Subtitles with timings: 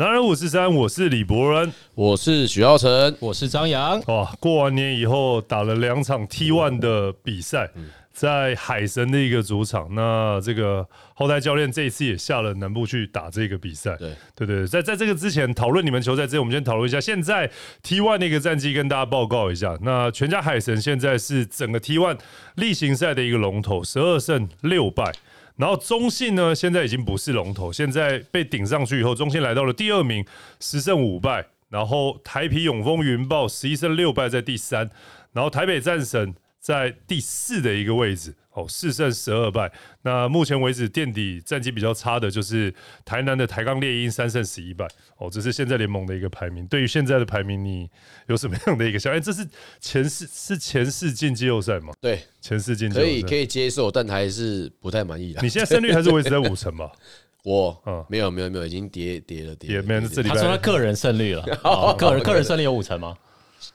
[0.00, 1.70] 男人五十三，我是李博仁。
[1.94, 4.00] 我是许耀成，我是张扬。
[4.06, 7.70] 哇，过完年以后打了两场 T One 的比赛，
[8.10, 9.94] 在海神的一个主场。
[9.94, 13.94] 那这个后台教练这一次也下了南部去打这个比赛。
[13.98, 17.50] 对对对，在在这个之前讨论你们球赛之前，我们先讨论一下现在
[17.82, 19.76] T One 的一个战绩，跟大家报告一下。
[19.82, 22.18] 那全家海神现在是整个 T One
[22.54, 25.12] 例行赛的一个龙头，十二胜六败。
[25.60, 30.24] 然后中信呢，现在已经不是龙头，现在被顶上去以后，中信来到了第二名，
[30.58, 31.46] 十胜五败。
[31.68, 34.90] 然后台皮永丰云豹十一胜六败在第三，
[35.32, 39.72] 然后台北战神在第四的一个位置，哦，四胜十二败。
[40.02, 42.72] 那目前为止垫底战绩比较差的就是
[43.04, 46.66] 台南的台钢猎鹰三胜十一败，哦，这是现在联盟的一个排名。
[46.66, 47.88] 对于现在的排名，你
[48.28, 49.10] 有什么样的一个想？
[49.10, 49.46] 哎，这是
[49.80, 51.94] 前四是前四进季后赛吗？
[52.00, 55.48] 对，前四进可以可以接受，但还是不太满意啦你。
[55.48, 56.92] 现在胜率还是维持在五成吧？
[57.42, 63.16] 我嗯没有没有没有，已经跌跌了跌了，也没有跌了这里他说他个人胜率了， 哦个人个人胜率有五成吗？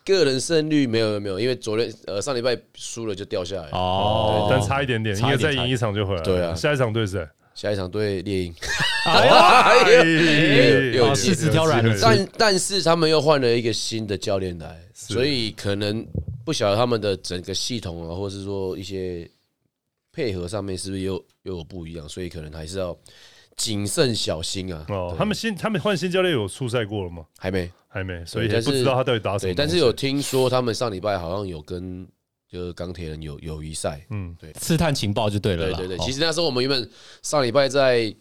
[0.04, 3.70] 个人胜率没有没有没有，因为昨天呃上礼拜输了就掉下来。
[3.72, 6.24] 哦，但差一点点，应差一点该再赢一场就回来了。
[6.26, 6.54] 对啊。
[6.56, 7.28] 下一场对谁？
[7.54, 8.54] 下一场对猎鹰，
[9.06, 9.78] 哎
[10.94, 16.06] 有哦柿子挑软的吃但但是他们又换了一个新的教练来，所以可能
[16.44, 19.26] 不晓得他们的整个系统啊，或是说一些
[20.12, 21.14] 配合上面是不是又
[21.44, 22.94] 又有不一样，所以可能还是要
[23.56, 24.86] 谨慎小心啊。
[24.90, 27.26] 哦，他们新他们换新教练有出赛过了吗？
[27.38, 29.54] 还没还没，所以不知道他到底打什么。
[29.54, 32.08] 对，但是有听说他们上礼拜好像有跟
[32.50, 35.68] 就是钢铁人有友谊赛，嗯，对刺探情报就对了。
[35.68, 36.90] 对对对，哦其实那时候我们原本
[37.22, 38.14] 上礼拜在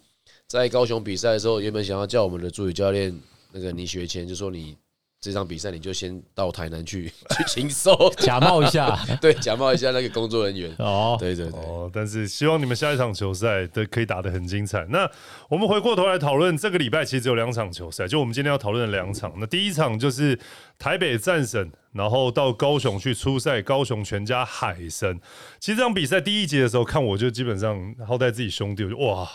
[0.47, 3.17] 在高雄比赛的时候，原本想要叫我们的助理教练
[3.53, 4.77] 那个倪学谦，就说你
[5.25, 10.71] 这场比赛你就先到台南去 去禽兽， 假冒一下 对，假冒一下那个工作人员。
[10.79, 11.17] 哦。
[11.19, 14.85] 对对对，哦，但是希望你们下一场球赛的可以打得很精彩。
[14.91, 15.11] 那
[15.49, 19.33] 我们回过头来讨论，这个礼拜其实只有两场球赛，就我们今天要讨论的两场。
[19.39, 20.39] 那第一场就是
[20.79, 25.19] 台北战神，然后到高雄去出赛，高雄全家海神。
[25.59, 29.29] 其实这场比赛第一节的时候看，我就基本上好歹自己兄弟，我就哇。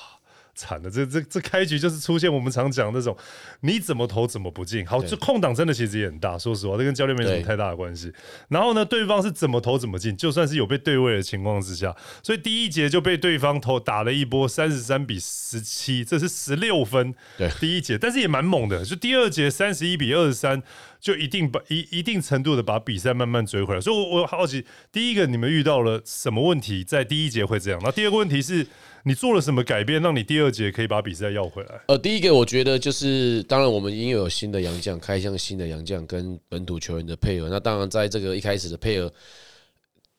[0.60, 3.16] 惨了，这这这开局就是出现我们常讲那种，
[3.62, 4.86] 你怎么投怎么不进。
[4.86, 8.12] 好，这空档真的其实也很大，说实话，这跟教练没什么太大的关系。
[8.50, 17.16] 然后呢，对方是怎么投怎么进，就算是有被对位的情况之下，所以第一节就被对方投打了一波三十三比十七，这是十六分。
[17.38, 20.62] 对第一节，但是也蛮猛的，就第二节三十一比二十三，
[21.00, 23.80] 就一定把一一定程度的把比赛慢慢追回来。
[23.80, 27.80] 所以我，我好奇，第一个你们遇到了什么问题，在第一节会这样？
[27.82, 28.68] 那第二个问题是
[29.10, 31.82] 你做了什么改变，让你第二节可以把比赛要回来？
[31.88, 39.12] 呃，第一个我觉得就是，当然我们因为有新的洋将，开向新的洋将跟本土球员的配合，那当然在这个一开始的配合，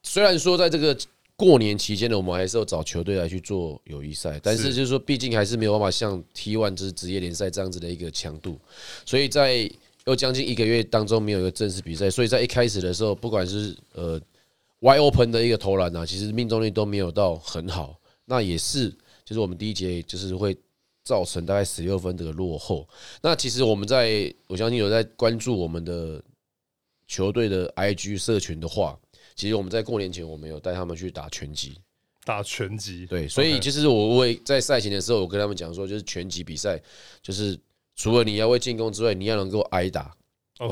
[0.02, 0.96] 虽然说在这个
[1.36, 8.58] 过年期间呢，我们还是要找球队来去做友谊赛，但是就是说，毕竟还是没有办法像 T one 就是职业联赛这样子的一个强度，
[9.06, 9.70] 所以在
[10.04, 14.20] 又将近一个月当中没有一个正式比赛，所以在一开始的时候，不管是呃
[14.80, 17.96] wide open 的一个投篮啊，其实命中率都没有到很好，
[18.30, 18.88] 那也是
[19.24, 20.56] 就是我们第一节就是会
[21.02, 22.88] 造成大概十六分这个落后。
[23.20, 26.22] 那其实我们在我相信有在关注我们的
[27.08, 28.96] 球队的 IG 社群的话，
[29.34, 31.76] 其实我们在过年前我们有带他们去打拳击，
[32.24, 36.80] 打拳击，对，所以其实我会在赛前的时候，我跟他们讲说，就是拳击比赛，
[37.20, 37.58] 就是
[37.96, 40.14] 除了你要会进攻之外，你要能够挨打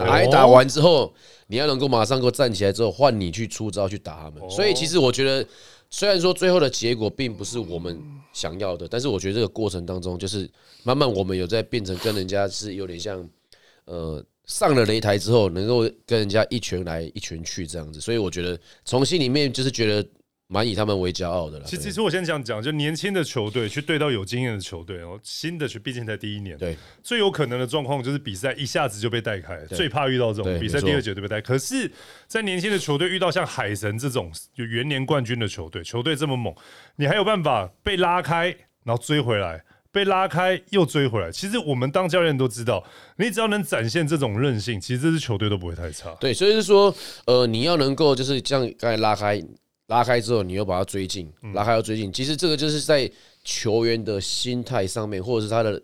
[0.06, 1.12] 挨打完之后，
[1.46, 4.48] 你要能够马上够站起来之后，换你去出招去打他们。
[4.50, 5.48] 所以其实我觉得，
[5.90, 7.98] 虽然说最后的结果并不是我们
[8.32, 10.48] 想要的，但是我觉得这个过程当中，就是
[10.82, 13.26] 慢慢我们有在变成跟人家是有点像，
[13.86, 18.00] 呃，上了擂台之后，能够跟人家一拳来一拳去这样子。
[18.00, 20.06] 所以我觉得从心里面就是觉得
[20.48, 21.64] 蛮以他们为骄傲的了。
[21.64, 31.40] 其实，其实我先讲讲，就年轻的球队去对到有经验的球队哦，新的去毕竟才第一年，对最有可能的状况就是比赛一下子就被带开，最怕遇到这种比赛第二节就被带。
[31.40, 31.90] 可是，
[32.26, 36.54] 在年轻的球队遇到像海神这种有元年冠军的球队，球队这么猛，
[36.96, 38.46] 你还有办法被拉开，
[38.84, 39.62] 然后追回来。
[39.90, 42.84] 被拉开又追回来，其实我们当教练都知道，
[43.16, 46.14] 你只要能展现这种韧性，其实这支球队都不会太差。
[46.20, 46.94] 对，所以是说，
[47.24, 49.42] 呃，你要能够就是这样刚才拉开，
[49.88, 52.12] 拉开之后，你又把它追进，拉开要追进。
[52.12, 53.10] 其实这个就是在
[53.42, 55.82] 球员的心态上面，或者是他的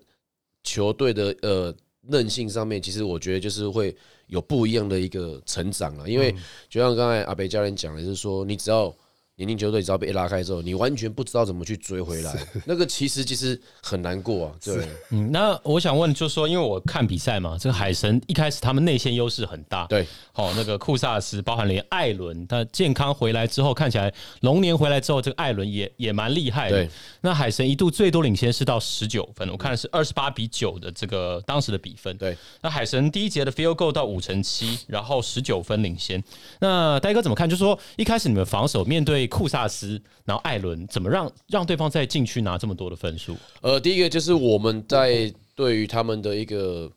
[0.62, 1.74] 球队的呃
[2.08, 3.94] 韧性上面，其实我觉得就是会
[4.26, 6.08] 有不一样的一个成长了。
[6.08, 6.34] 因为
[6.68, 8.94] 就像刚才阿北教练讲的，就是说你只要
[9.36, 12.32] 年龄球队只要被拉开之后，你完全不知道怎么去追回来，
[12.64, 14.52] 那个其实其实很难过啊。
[14.62, 26.90] 对，嗯，那我想问，就是说，因为我看比赛嘛，这个海神一开始他们内线优势很大，对，好、那个库萨斯，包含连艾伦，他健康回来之后，看起来龙年回来之后，这个艾伦也也蛮厉害的对。
[27.20, 32.16] 那海神一度最多领先是到十九分，我看的是二十八比九的这个当时的比分。
[32.18, 36.22] 对，那海神第一节的 field goal 到五成七，然后十九分领先。
[36.60, 37.50] 那呆哥怎么看？
[37.50, 43.36] 就是说一开始你们防守面对库萨斯，然后艾伦，怎么让让对方在禁区拿这么多的分数？
[43.60, 46.90] 呃，第一个就是我们在对于他们的一个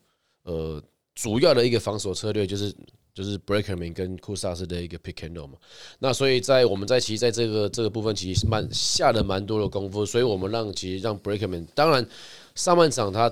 [0.44, 0.82] 呃
[1.16, 2.74] 主要的一个防守策略，就是
[3.14, 5.58] 就是 Breakerman 跟库萨斯的一个 pick and roll 嘛。
[6.00, 12.08] 那所以在我们在其实在这个这个部分其实蛮下了蛮多的功夫，所以我们让其实让 Breakerman 当然
[12.56, 13.32] 上半场他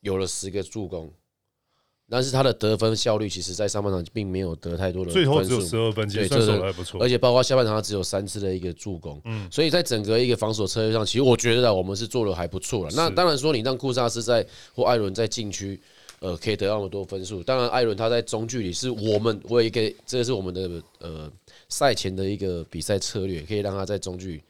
[0.00, 1.12] 有了十个助攻。
[2.10, 7.08] 但是他的得分效率，其实在上半场并没有得太多的最后只有分数十二分，其实对，算这守的还不错而。
[7.08, 12.90] 且包括下半场他只有三次的一个助攻，嗯，所以在整个一个防守策略上，其实我觉得啊我们是做的还不错了。
[12.94, 15.80] 那当然说，你让库萨斯在或艾伦在禁区，
[16.20, 17.42] 呃，可以得到那么多分数。
[17.42, 21.32] 当然，艾伦他在中距离是我们我有一个，这个是我们的呃
[21.68, 24.42] 赛前的一个比赛策略，可以让他在中距离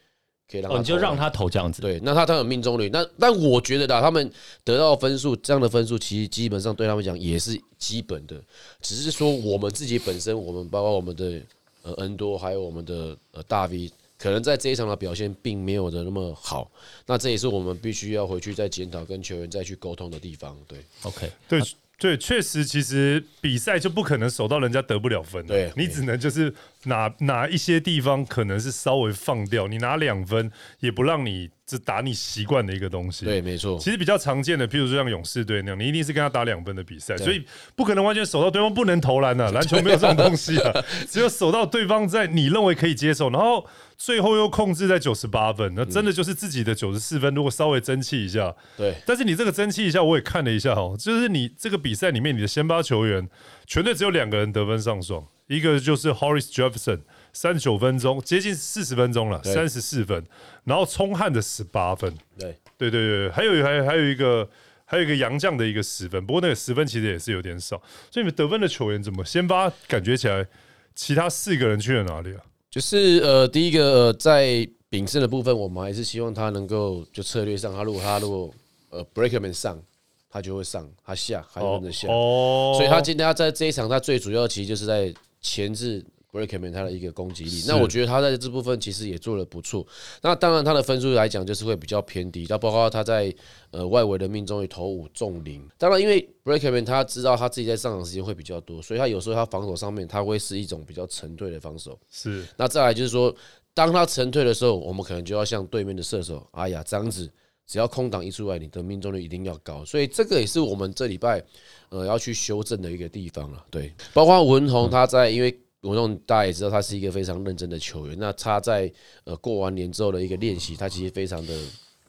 [0.49, 1.81] 可以让他哦，你就让他投这样子。
[1.81, 4.31] 对，那他他有命中率，那但我觉得啦，他们
[4.63, 8.39] 得到分数这样的分数，其实基本上对他们讲也是基本的，
[8.81, 11.41] 只是说我们自己本身，我们包括我们的
[11.83, 16.69] 呃 N 多，还有我们的呃大 V，可能在这一场的表现并没有的那么好，
[17.05, 20.57] 那这也是我们必须要回去再检讨跟球员再去沟通的地方。
[20.67, 21.59] 对，，OK，对
[21.97, 26.53] 对，确实，其实比赛就不可能守到人家得不了分的，对你只能就是
[26.83, 30.51] 哪哪一些地方可能是稍微放掉，你拿两分
[30.81, 33.25] 也不让你只打你习惯的一个东西。
[33.25, 37.43] 对，没错，其实比较常见的，譬如说像勇士队那样，你一定是跟他打两分的比赛，所以
[37.75, 40.73] 不可能完全守到对方不能投篮的、篮球没有这种东西啊，
[41.09, 43.65] 只有守到对方在你认为可以接受，然后
[43.97, 53.29] 最后又控制在九十八分，那真的就是自己的九十四分，如果稍微争气一下，对，但是你这个争气一下，我也看了一下哦，就是你这个比赛里面，你的先发球员
[53.65, 57.01] 全队只有两个人得分上双，一个就是 Horace Jefferson，
[57.31, 59.53] 三十九分钟，接近四十分钟了，对。
[59.53, 60.25] 三十四分，
[60.65, 64.49] 然后冲汉的十八分，对，对对对，还有还还有一个
[64.83, 67.77] 还有一个杨将的一个十分，不过那个十分其实也是有点少，
[68.11, 70.45] 所以你们得分的球员怎么先发感觉起来，
[70.93, 72.41] 其他四个人去了哪里啊？
[72.75, 78.53] 就是呃，第一个、呃、在丙胜的部分，我们还是希望他能够就策略上，他如果他如果
[78.89, 79.81] 呃 Breakerman 上，
[80.29, 82.09] 他就会上，他下还跟着下。
[82.09, 86.03] 哦，所以他今天他在这一场，他最主要其实就是在前置
[86.35, 87.63] Breakman 他的一个攻击力。
[87.65, 89.87] 那我觉得他在这部分其实也做的不错。
[90.21, 93.33] 那当然他的分数来讲就是会比较偏低，那包括他在
[93.71, 95.65] 呃外围的命中率投五中零。
[95.77, 101.97] 当然因为 Breakman 他知道他自己在上场时间会比较多，所以他有时候他防守上面他会是一种比较沉退的防守。
[102.11, 103.33] 是那再来就是说，
[103.73, 107.29] 当他沉退的时候，我们可能就要向对面的射手，哎呀，这样子，
[107.65, 109.83] 只要空档一出来，你的命中率一定要高。
[109.85, 111.43] 所以这个也是我们这礼拜
[111.89, 113.65] 呃要去修正的一个地方了。
[113.71, 118.91] 对，包括文宏他在，因为文栋大家也知道他是一个非常认真的球员，那他在
[119.23, 121.53] 呃过完年之后的一个练习，他其实非常的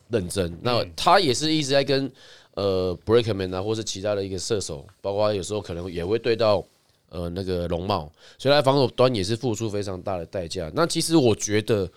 [0.09, 0.59] 认真。
[0.63, 2.11] 那他也是一直在跟
[2.55, 6.65] 呃 Breakman 啊，或是其他的一个射手，包括有时候可能也会对到。
[7.09, 10.69] 呃，那个龙帽，所以他防守端也是付出非常大的代价。
[10.75, 11.89] 那其实我觉得，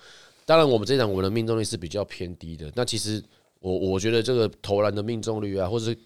[0.46, 2.72] 当然我们这场我们的命中率是比较偏低的。
[2.76, 3.22] 那其实
[3.60, 5.98] 我我觉得这个投篮的命中率啊，或者是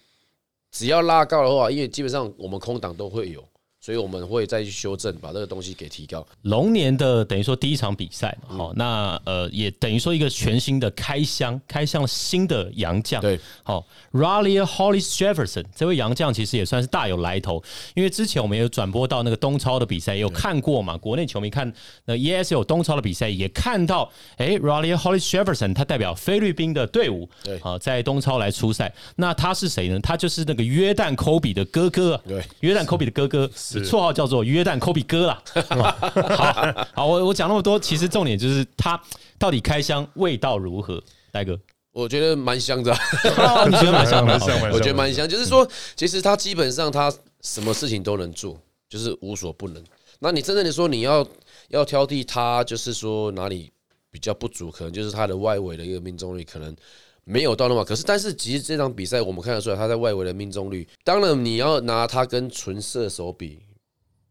[0.72, 3.44] 只要拉高的话，因为基本上我们空档都会有，
[3.84, 6.26] 所以我们会再去修正，把这个东西给提高。
[6.44, 17.62] 龙年的等于说第一场比赛好、那呃也等于说一个全新的开箱，开箱新的洋将，对，好、r a l l y Hollis Jefferson 这位洋将其实也算是大有来头，
[17.94, 21.70] 因为之前我们也有转播到那个东超的比赛，也有看过嘛，国内球迷看
[22.06, 27.60] 那 ES 有东超的比赛也看到，哎 r a l l y Hollis Jefferson 他代表菲律宾的队伍，对。
[27.60, 30.00] 好、在东超来出赛，那他是谁呢？
[30.00, 33.50] 他就是那个约旦科比的哥哥啊，对，约旦科比的哥哥，
[33.82, 35.44] 绰号叫做约旦科比哥啦。
[36.36, 39.02] 好，好，我我讲那么多，其实重点就是他
[39.38, 41.02] 到底开箱味道如何，
[41.32, 41.60] 戴哥。
[41.92, 43.00] 我觉得蛮香的啊、
[43.38, 44.34] 哦你觉得蛮香的
[44.74, 49.84] 我觉得蛮香，就是说，其实他基本上他什么事情都能做，就是无所不能。
[50.18, 51.24] 那你真正的说你要
[51.68, 53.72] 要挑剔他，就是说哪里
[54.10, 56.76] 比较不足，可能就是他的外围的一个命中率可能
[57.24, 57.84] 没有到那么。
[57.84, 63.60] 可是，但是其实这场比赛我们看得出来，他在外围的命中率，当然你要拿他跟纯射手比。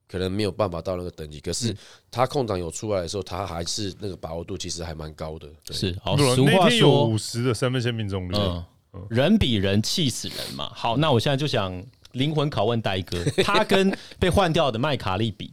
[0.09, 1.75] 可能没有办法到那个等级，可是
[2.11, 5.49] 他空档有出来的时候，他还是那个把握度其实还蛮高的。
[5.65, 8.63] 对是好，俗话那天有说，五十的三分线命中率，嗯，
[9.09, 10.71] 人比人气死人嘛。
[10.75, 15.51] 好，那我现在就想灵魂拷问呆哥， 他跟被换掉的麦卡利比，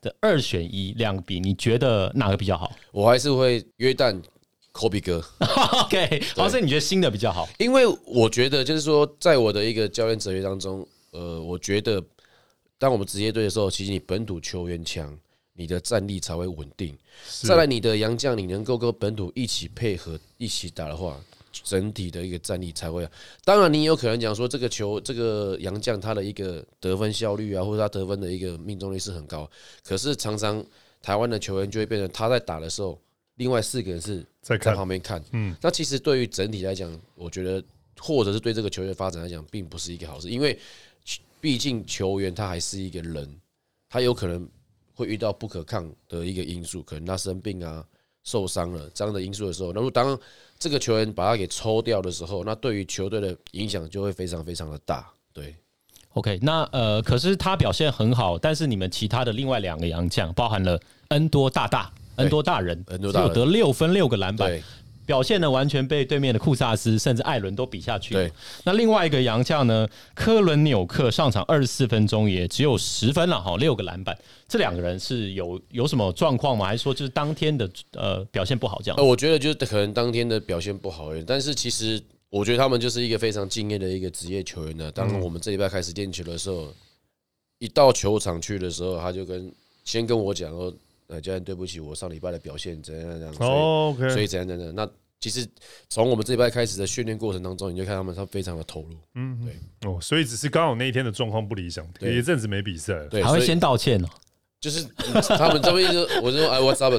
[0.00, 4.22] 的二选一，两比，你觉得哪个比较好我还是会约旦
[4.76, 5.24] 科比哥
[5.84, 7.48] ，？OK，好，所以你觉得新的比较好？
[7.58, 12.04] 因为我觉得就是说，在我的一个教练哲学当中，呃，我觉得
[12.76, 15.18] 当我们职业队的时候，其实你本土球员强，
[15.54, 16.94] 你的战力才会稳定。
[17.40, 21.18] 再来，你的洋将你能够跟本土一起配合一起打的话，
[21.64, 23.08] 整体的一个战力才会。
[23.46, 29.50] 当然，你有可能讲说这个球这个洋将他的一个得分效率啊，或者他得分的一个命中率是很高，
[29.82, 30.62] 可是常常
[31.00, 33.00] 台湾的球员就会变成他在打的时候，
[33.36, 35.22] 另外四个人是在在旁边看。
[35.32, 37.62] 嗯，那其实对于整体来讲，我觉得
[37.98, 40.58] 或者是对这个球员发展来讲，并不是一个好事，因为
[41.40, 43.40] 毕竟球员他还是一个人，
[43.88, 44.46] 他有可能
[44.94, 47.84] 会遇到不可抗的一个因素，可能他生病啊、
[48.24, 50.18] 受伤了这样的因素的时候，那如果当
[50.58, 55.06] 这个球员把他给抽掉的时候，那对于球队的影响就会非常非常的大。
[55.32, 55.54] 对
[56.14, 64.60] ，OK，那呃，可是他表现很好，但是你们其他的另外两个洋将，包含了恩多大大、恩多大人，恩多大人只有得六分六个篮板，
[65.04, 68.14] 表现呢完全被对面的库萨斯甚至艾伦都比下去。
[68.14, 68.32] 对，
[68.64, 74.16] 那另外一个洋将呢，科伦纽克上场二十四分钟也只有十分了哈，六个篮板。
[74.48, 76.66] 这两个人是有有什么状况吗？
[76.66, 79.04] 还是说就是当天的呃表现不好这样呃，？
[79.04, 84.90] 我觉得就是可能当天的表现不好而已，但是其实我觉得他们就是一个非常敬业的一个职业球员呢。
[84.90, 86.72] 当我们这礼拜开始练球的时候，
[87.60, 89.52] 一到球场去的时候，他就跟
[89.84, 90.74] 先跟我讲说
[91.08, 94.88] ：“呃，教练，对不起，我上礼拜的表现怎样怎样，所以、哦，OK，所以怎样怎样。”那
[95.20, 95.46] 其实
[95.88, 103.08] 从我们这礼拜开始的训练过程当中，你就看他们他非常的投入，嗯，对哦，所以只是刚好那一天的状况不理想，对有一阵子没比赛了。
[103.08, 104.08] 对，还会先道歉哦。
[104.60, 104.84] 就是
[105.36, 106.94] 他们这边就我就说：“哎，What's up？”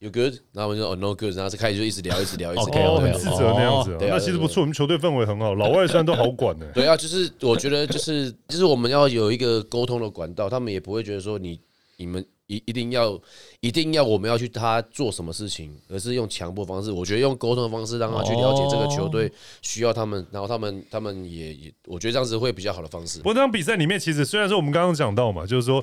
[0.00, 0.34] You good？
[0.50, 2.96] 然后我们就说哦 no good，然后就开始就一直聊，一直聊，一直聊。
[2.96, 11.60] 很自责那样子啊，对啊那其实不错，我们球队氛围很好，老外虽然都好管的， 对啊，就是我觉得就是就是我们要有一个沟通的管道，他们也不会觉得说你
[11.98, 13.18] 你们一一定要
[13.60, 16.92] 一定要我们要去他做什么事情，而是用强迫方式。
[16.92, 19.32] 我觉得用沟通的方式让他去了解这个球队
[19.62, 23.24] 需要他们，然后他们他们也也我觉得这样子会比较好的方式不。
[23.24, 25.82] 过这场比赛里面，其实虽然说我们刚刚讲到嘛，就是说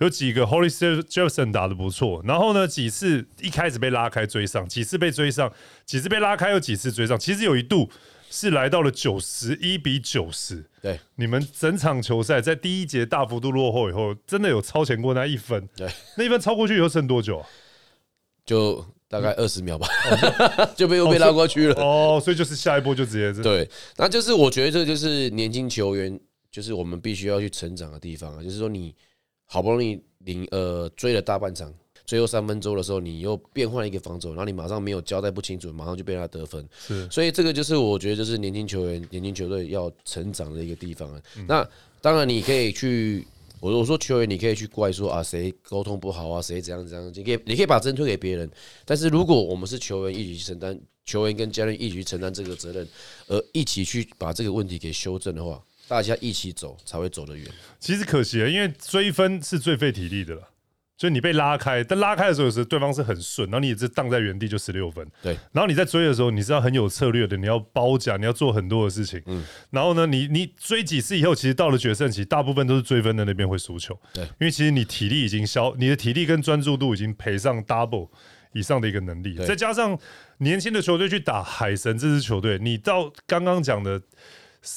[0.00, 5.52] 有几个 Holy Jefferson 打的不错，然后呢几次一开始被拉开追上，几次被追上，
[5.86, 7.88] 几次被拉开又几次追上，其实有一度
[8.30, 10.64] 是来到了九十一比九十。
[10.80, 15.68] 对你们整场球赛在第一节大幅度落后以后，真的有超前过那一分？
[15.76, 17.46] 对，那一分超过去以后剩多久啊？
[18.44, 19.86] 就大概二十秒吧，
[20.76, 21.74] 就被又被拉过去了。
[21.82, 26.18] 哦，所以就是下一波就直接是对，那就是我觉得这就是年轻球员，
[26.50, 28.42] 就是我们必须要去成长的地方啊。
[28.42, 28.94] 就是说，你
[29.44, 31.72] 好不容易领呃追了大半场，
[32.08, 36.66] 最后三分钟的时候，你又变换一个防守，然后你马上没有交代不清楚，马上就被他得分。
[36.86, 41.68] 是所以这个就是我觉得就是年轻球员、年轻球队要成长的一个地方那
[42.00, 43.26] 当然你可以去。
[43.60, 48.48] 我我说球员，你可以去怪说啊，谁沟通不好啊，谁怎样怎样，你可以你可以把针推给别人。
[48.84, 52.88] 但是如果我们是球员一起去承担，球员跟教练一起去承担这个责任，
[53.26, 57.44] 而一起去把这个问题给修正的话，大家一起走才会走得远。
[57.80, 60.48] 其实可惜了，因为追分是最费体力的了。
[60.98, 65.06] 就你被拉开，但拉开的时候，有时对方是很顺，然后你只荡在原地就十六分。
[65.22, 69.22] 对，然后你在追的时候，你是要很有策略的，你要包夹，你要做很多的事情。
[69.26, 73.96] 嗯，然后呢，你你追几次以后，其实到了决胜期，大部分都是追分的那边会输球。
[74.12, 78.08] 对因为其实你体力已经消，你的体力跟专注度已经赔上 double
[78.52, 79.96] 以上的一个能力，再加上
[80.38, 84.02] 年轻的球队去打海神这支球队，你到刚刚讲的。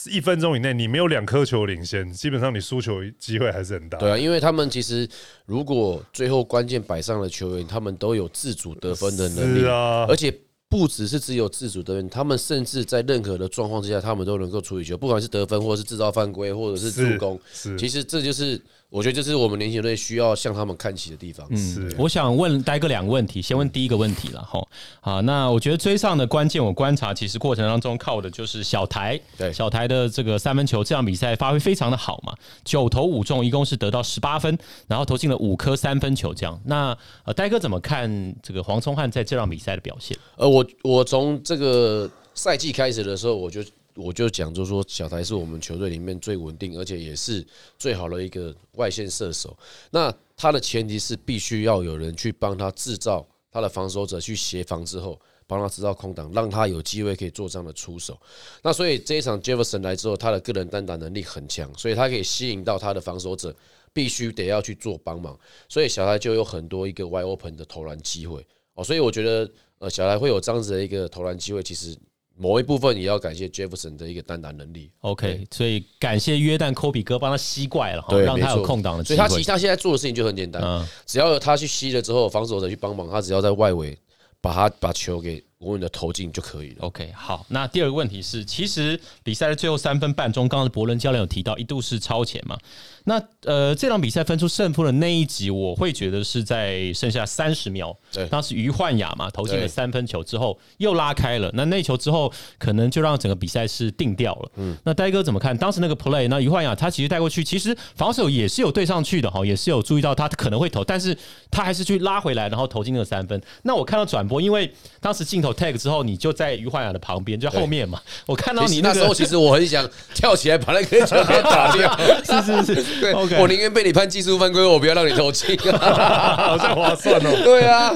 [0.10, 3.98] 一分钟以内，你没有两颗球领先，基本上你输球机会还是很大。
[3.98, 5.08] 对啊，因为他们其实
[5.46, 9.66] 如果最后关键摆上了球员，他们都有自主得分的能力
[10.08, 10.34] 而且
[10.70, 17.40] 不只是只有自主得分，他们甚至在任何的状况之下，他们都能够处理球，不管是得分，或者是制造犯规，或者是助攻。
[17.52, 18.60] 是其实这就是
[18.92, 21.48] 我觉得这是我们年轻队需要向他们看齐的地方。
[21.56, 24.68] 是我想问呆哥两个问题，先问第一个问题了哈。
[25.00, 34.58] 啊，那我觉得追上的关键，我观察其实过程当中靠的就是小台，对小台的这个三分球，这场比赛发挥非常的好嘛，九投五中，一共是得到十八分，
[34.88, 36.60] 然后投进了五颗三分球，这样。
[36.66, 40.18] 那呃，呆哥怎么看这个黄聪汉在这场比赛的表现？
[40.36, 43.64] 呃，我我从这个赛季开始的时候，我就
[44.02, 47.46] 我就讲，就说小台是我们球队里面最稳定，而且也是
[47.78, 49.56] 最好的一个外线射手。
[49.92, 58.18] 那他的前提是必须要有人去帮他制造他的防守者去协防之后，帮他制造空档，让他有机会可以做这样的出手。
[58.64, 63.54] 那所以这一场 Jefferson 来之后，他的个人单打能力很强，所以他可以吸引到他的防守者，
[63.94, 65.38] 必须得要去做帮忙。
[65.68, 71.96] 所以小台就有很多一个 wide open 的投篮机会哦，所以我觉得呃小台会有这样子的一个投篮机会，其实
[72.42, 74.90] 某一部分也要感谢 Jefferson 的一个单打能力。
[75.02, 79.48] OK，所以感谢约旦科比哥帮他吸怪了哈，对，让他有空档的机会所以他其实。
[79.52, 83.96] 他现在做的事情就很简单，嗯只要他去吸了之后，防守者去帮忙，他只要在外围
[84.42, 86.78] 把他把球给稳稳的投进就可以了。
[86.82, 92.58] OK，好，那第二个问题是，其实比赛的最后三分半钟，刚刚伯伦教练有提到一度是超前嘛？
[93.04, 104.52] 那呃，这场比赛分出胜负的那一集，我会觉得是在剩下三十秒，对当时于焕雅嘛投进了三分球之后又拉开了，那那球之后可能就让整个比赛是定掉了。
[104.58, 105.58] 嗯，那呆哥怎么看？
[105.58, 111.18] 当时那个 play，那于焕雅他其实带过去，其实防守也是有对上去的哈，也是有注意到他可能会投，但是
[111.50, 113.42] 他还是去拉回来，然后投进那个三分。
[113.64, 123.02] 那我看到转播，因为当时镜头 tag 之后，你就在于焕雅的旁边，就在后面嘛，我看到你那时候其实我很想跳起来把那个球给打掉， 是是是。
[123.02, 125.58] 对，OK，我宁愿被你判技术犯规，我不要让你投进。
[125.58, 127.30] 好像划算哦。
[127.44, 127.90] 对啊，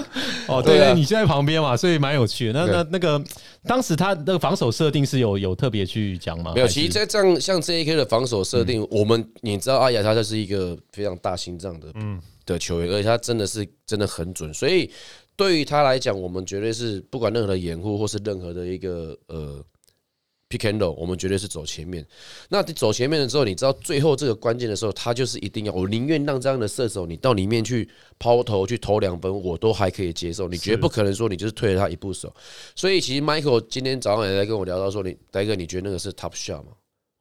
[0.47, 0.93] 哦，对对，对啊。
[0.93, 2.59] 你就在旁边嘛，所以蛮有趣的。
[2.59, 2.75] 那对。
[2.75, 3.23] 那那个
[3.65, 6.51] 当时他那个防守设定是有有特别去讲吗？
[6.55, 12.21] 没有，其实在这样像这一 K 的防守设定，我们你知道阿雅他就是一个非常大心脏的嗯。
[12.45, 14.87] 的球员，而且他真的是真的很准，所以
[15.35, 19.63] 对于他来讲，我们绝对是不管任何的掩护或是任何的一个呃
[20.49, 22.05] pick and roll，我们绝对是走前面。
[22.49, 30.47] 那你走前面的时候，你知道最后这个关键的时候，他就是一定要，我宁愿让这样的射手你到里面去抛投去投两分，我都还可以接受。
[30.47, 32.33] 你绝不可能说你就是退了他一步手。
[32.75, 36.71] 所以其实 Michael 今天早上也在跟我聊到说，你呆哥，你觉得那个是 top shot 吗？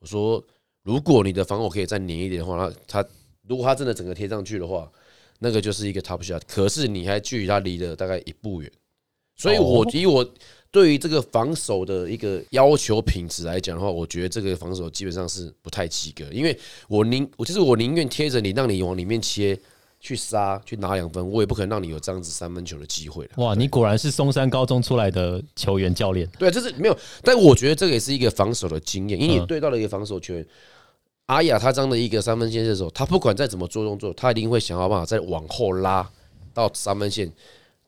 [0.00, 0.44] 我说，
[0.82, 3.04] 如果你的防守可以再黏一点的话，那他
[3.48, 4.90] 如果他真的整个贴上去的话，
[5.38, 6.40] 那个就是一个 top shot。
[6.46, 8.70] 可是你还距离他离了大概一步远，
[9.36, 10.28] 所以我哦以我
[10.70, 19.58] 对于这个防守的一个要求品质来讲的话，我觉得这个防守基本上是不太及格，因为我宁我就是我宁愿贴着你，让你往里面切。
[20.00, 23.30] 去杀去拿两分，我也不可能让你有这样子三分球的机会了。
[23.36, 26.28] 哇，你果然是松山高中出来的球员教练。
[26.38, 30.46] 对，就是没有，但我觉得这个也是一个防守的经验，因为嗯你对到了一个防守球员，
[31.26, 36.08] 阿雅他这样的一个三分线射手，他不管再怎么做动作，他一定会想要办法再往后拉
[36.52, 37.32] 到三分线。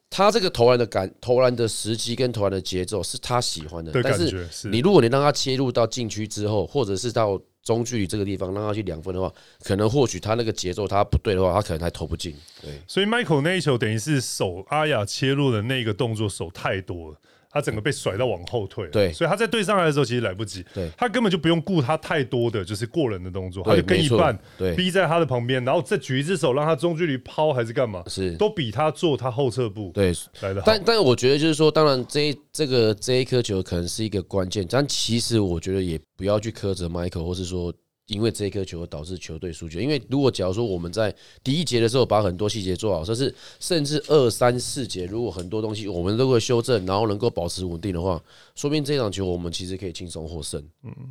[0.09, 9.31] 他这个投篮的感、投篮的时机跟投篮的节奏是他喜欢的，但是你如果你让他切入到禁区之后，或者是到中距离这个地方让他去两分的话，
[9.65, 12.35] 可能或许他那个节奏他不对的话，他可能还投不进。
[12.63, 17.17] 对，所以 Michael 那一球等于是手阿雅切入的那个动作手太多了。
[17.57, 19.13] 他整个被甩到往后退，对。
[19.13, 20.91] 所以他在对上来的时候其实来不及，对。
[20.97, 24.75] 他根本就不用顾他太多的就是过人的动作，他就跟一半对。
[24.75, 28.33] 逼在他的旁边，然后再举一只手让他中距离抛还是干嘛，是。
[28.37, 30.67] 都比他做他后撤步对，来的好。
[30.67, 37.73] 但但我觉得就是说，当然这一这个这一颗球可能是一个关键，但其实我觉得也不要去苛责 Michael，或是说
[38.07, 39.81] 因为这一颗球而导致球队输球。
[39.81, 48.23] 因为如果假如说我们在第一节的时候把很多细节做好，甚至甚至二三四节如果很多东西我们都会修正，然后能够保持稳定的话，
[48.55, 50.63] 说不定这场球我们其实可以轻松获胜。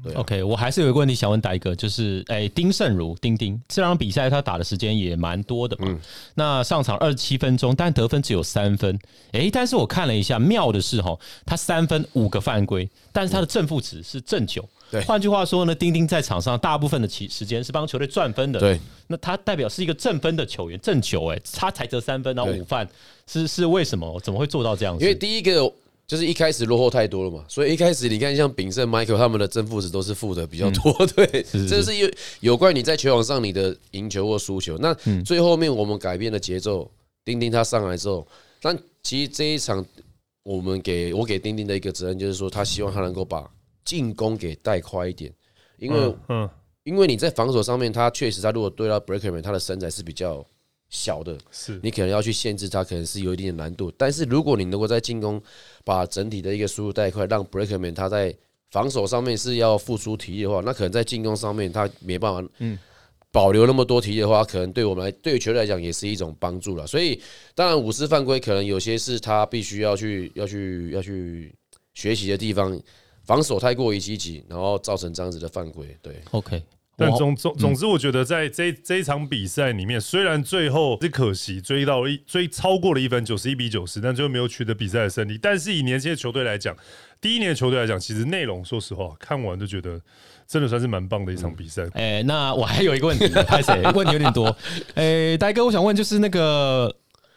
[0.04, 6.00] 对啊 OK，我还是有一个问题想问戴哥，就是哎、丁胜儒丁丁这场比赛他打的时间也蛮多的嘛，嗯
[6.36, 8.98] 那上场二十七分钟，但得分只有三分，
[9.32, 14.68] 哎、但是我看了一下，妙的是哈，他三分五个犯规，但是他的正负值是正九。
[14.92, 18.60] 对换句话说呢，丁丁在场上大部分的期时间是帮球队赚分的。
[18.60, 22.88] 对，那他代表是一个正分的球员，正球哎、他才得三分，然后对五犯，
[23.28, 24.20] 是是为什么？
[24.22, 25.04] 怎么会做到这样子？
[25.04, 25.72] 因为第一个
[26.08, 32.08] 就是一开始落后太多了嘛，所以一开始你看像炳胜、Michael 他们的正负值都是负的比较多， 对，这是有
[32.42, 34.78] 有关你在球场上你的赢球或输球。
[34.78, 34.94] 那
[35.24, 36.88] 最后面我们改变了节奏，
[37.24, 38.28] 丁丁他上来之后，
[38.62, 39.84] 但其实这一场
[40.44, 43.50] 我们给我给丁丁的一个责任就是说，他希望他能够把
[43.86, 45.32] 进攻给带快一点，
[45.78, 46.50] 因为嗯嗯
[46.84, 50.46] 因为你在防守上面，他确实他如果对到 Breakerman，他的身材是比较
[50.90, 53.92] 小的，是你可能要去限制他，可能是有一定的难度。
[53.98, 55.42] 但是如果你能够在进攻
[55.84, 58.36] 把整体的一个输入带快，让 Breakerman 他在
[58.70, 62.78] 防守上面是要付出体力的话，那可能在进攻上面他没办法，嗯，
[63.32, 66.86] 保留那么多体力的话，可能对我们来对于球队来讲也是一种帮助了。
[66.86, 67.20] 所以
[67.56, 71.56] 当然五次犯规可能有些是他必须要去要去要去
[71.96, 72.80] 学习的地方，
[73.26, 75.98] 防守太过于积极，然后造成这样子的犯规。
[76.02, 76.62] 对，OK，
[76.96, 85.38] 但总总总之，我觉得在这这一场比赛里面，虽然最后是可惜追到了一追超过了一分，九十一比九十，但最后没有取得比赛的胜利。
[85.42, 86.76] 但是以年轻的球队来讲，
[87.20, 90.00] 第一年的球队来讲，其实内容说实话看完就觉得
[90.48, 91.88] 真的算是蛮棒的一场比赛。
[91.94, 93.82] 哎、那我还有一个问题，拍谁？
[93.94, 94.56] 问题有点多。
[94.94, 96.96] 哎、呆哥，我想问，就是那个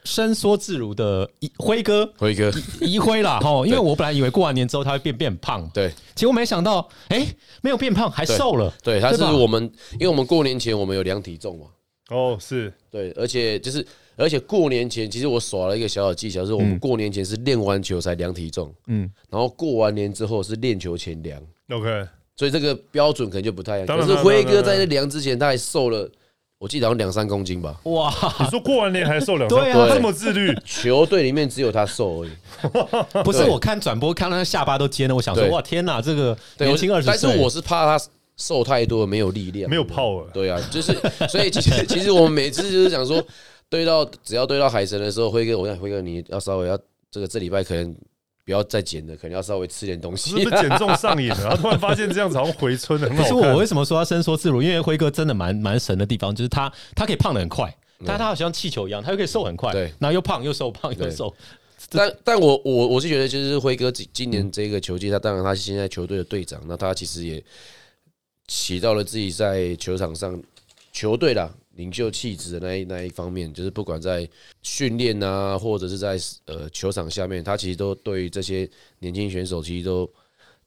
[0.08, 2.10] 伸缩自如的一辉哥。
[2.16, 5.92] 辉哥，一辉啦， 哈，因为我本来以为过完年之后他会变变胖，对。
[6.14, 7.26] 结果没想到，哎、
[7.60, 8.72] 没有变胖，还瘦了。
[8.82, 11.66] 对，他是我们，因为我们过年前我们有量体重嘛，
[12.08, 12.72] 哦，是。
[12.90, 21.40] 对，而且就是而且过年前，其实我耍了一个小小技巧，是我们过年前是练完球才量体重，嗯，然后过完年之后是练球前量
[21.70, 23.86] ，OK，所以这个标准可能就不太一样。
[23.86, 26.10] 当然可是辉哥在量之前，他还瘦了，
[26.58, 27.78] 我记得好像两三公斤吧。
[27.84, 29.86] 哇，你说过完年还瘦两对啊。
[29.86, 32.30] 三这么自律，球队里面只有他瘦而已。
[33.22, 35.50] 不是我看转播看到他下巴都尖了，我想说对。
[35.50, 38.04] 哇天哪，这个对，年轻二十但是，我是怕他
[38.36, 40.92] 瘦太多，没有力量，没有 power 对啊，就是
[41.28, 43.22] 所以其实 其实我们每次就是想说，
[43.68, 46.76] 对到只要对到海神的时候，辉哥，我想辉哥你要稍微要
[47.10, 47.94] 这个这礼拜可能
[48.48, 50.48] 不要再减了，可能要稍微吃点东西是西不。
[50.48, 51.36] 是减重上瘾了？
[51.44, 53.66] 然后突然发现这样子好像回春了， 很可是我为。
[53.66, 54.62] 什么说他伸缩自如？
[54.62, 61.34] 因为辉哥真的蛮蛮神的地方，就是他他可以胖的很快，但他好像气球一样，他又可以瘦很快，对然后又胖又瘦，胖又瘦，
[61.90, 67.44] 但但我我我是觉得，就是辉哥今今年这个球季，他当然他是现在球队的队长，那他其实也
[68.46, 70.42] 起到了自己在球场上
[70.90, 74.28] 球队啦领袖气质的那一那一方面，就是不管在
[74.62, 80.10] 训练啊，或者是在呃球场下面，他其实都对于这些年轻选手其实都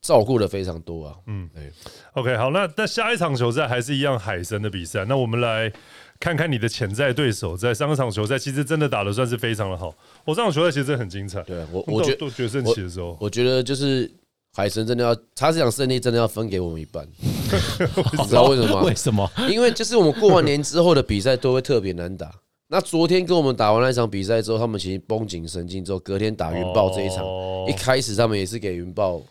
[0.01, 1.15] 照顾的非常多啊。
[1.27, 1.69] 嗯，对
[2.13, 5.71] ，OK，好，那那下一场球赛还是一样海神的比赛，那我们来
[6.17, 9.93] 看看你的潜在对手在上一场球赛其实真的打的算是非常的好。
[10.23, 14.09] 我上场球赛其实真的很精彩，对啊，我我我觉得决胜期的时候，我觉得就是
[14.53, 18.81] 海神真的要，他这场胜利真的要分给我们一半， 你知道为什么吗？
[18.87, 19.29] 为什么？
[19.49, 22.29] 因为就是我们过完年之后的比赛都会特别难打。
[22.67, 29.21] 那昨天跟我们打完那场比赛之后，他们其实绷紧神经之后，隔天打云豹这一场，哦一开始他们也是给云豹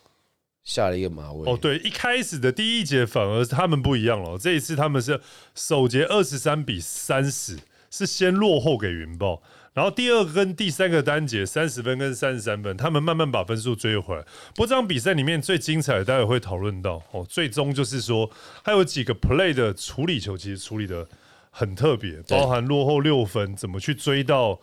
[0.65, 1.51] 下了一个马威。
[1.51, 5.21] 哦，对，一开始的第一节反而他们不一样了，这一次他们是
[5.55, 7.59] 首节二十三比三十，
[7.91, 14.23] 是先落后给云豹，然后第二个跟第三个单节三十分跟三十三分，他们慢慢把分数追回来。
[14.55, 18.31] 不过这场比赛里面最精彩的，待会会讨论到哦，最终就是说
[18.63, 21.07] 还有几个 play 的处理球，其实处理的
[21.51, 24.59] 很特别，包含落后六分怎么去追到。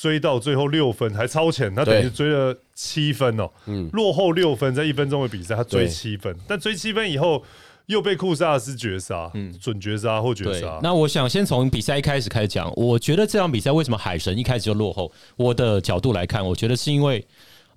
[0.00, 3.90] 追到最后六分还超前，他等于追了七分哦，嗯。
[3.92, 5.88] 落后六分，在一分钟的比赛他追对。
[5.88, 7.44] 七分，但追七分以后
[7.88, 12.70] 又被库萨斯绝杀，嗯准绝杀或绝杀，，那我想先从比赛一开始开始讲。
[12.76, 15.10] 我觉得这场比赛为什么海神一开始就落后？
[15.36, 17.26] 我的角度来看，我觉得是因为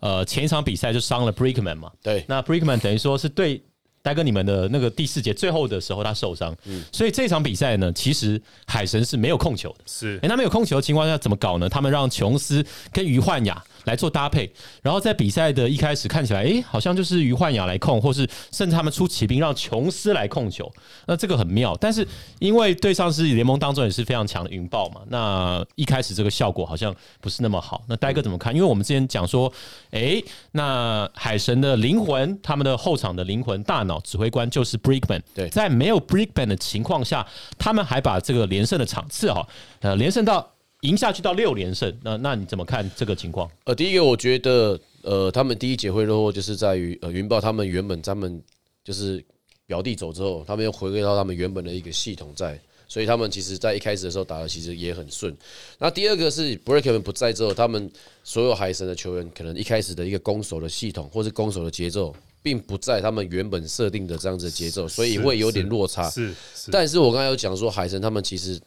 [0.02, 3.64] 呃前一场比赛就伤了 Brickman 嘛，对那 Brickman 等于说是对
[4.02, 9.84] 大哥你们的那个第四节最后的时候他受伤，嗯所以这场比赛呢，其实海神是没有控球的。
[9.86, 11.70] 是诶，那没有控球的情况下怎么搞呢？
[11.70, 20.72] 他们让琼斯跟于焕雅来做搭配，然后在比赛的一开始看起来，诶，好像就是于焕雅来控，或是甚至他们出骑兵让琼斯来控球，
[21.08, 21.76] 那这个很妙。
[21.80, 22.08] 但是
[22.40, 27.84] 因为对上是联盟当中也是非常强的云豹嘛，那一开始这个效果好像不是那么好。
[27.88, 28.54] 那呆哥怎么看？
[28.54, 29.52] 因为我们之前讲说，
[29.92, 37.26] 诶，那海神的灵魂，他们的后场的灵魂大脑指挥官就是 Brickman，对在没有 Brickman 的情况下，
[37.58, 39.48] 他们还把这个连胜的场次哈，
[39.80, 41.92] 呃，连胜到赢下去到六连胜。
[42.04, 43.50] 那那你怎么看这个情况？
[43.64, 48.42] 呃，第一个我觉得，呃，他们第一节会落后，就是在于呃云豹他们原本他们
[48.84, 49.24] 就是
[49.66, 52.60] 表弟走之后，他们又回归到他们原本的一个系统在。
[52.88, 55.34] 所以他们其实，在一开始的时候打的其实也很顺。
[55.80, 57.90] 那第二个是 Breakman 不在之后，他们
[58.22, 62.14] 所有海神的球员可能一开始的一个攻守的系统，或是攻守的节奏，
[62.44, 66.10] 并不在他们原本设定的这样子的节奏，所以会有点落差。
[66.10, 68.60] 是是，但是我刚才有讲说，海神他们其实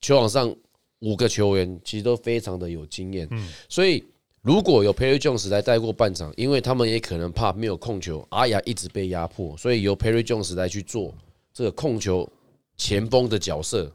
[0.00, 0.54] 球场上
[1.00, 4.04] 五个球员其实都非常的有经验，嗯所以
[4.42, 11.14] 如果有 Perry Jones 来带过半场，因为他们也可能怕没有控球，阿雅一直被压迫，所以由 Perry Jones 来去做
[11.52, 12.28] 这个控球
[12.76, 13.92] 前锋的角色，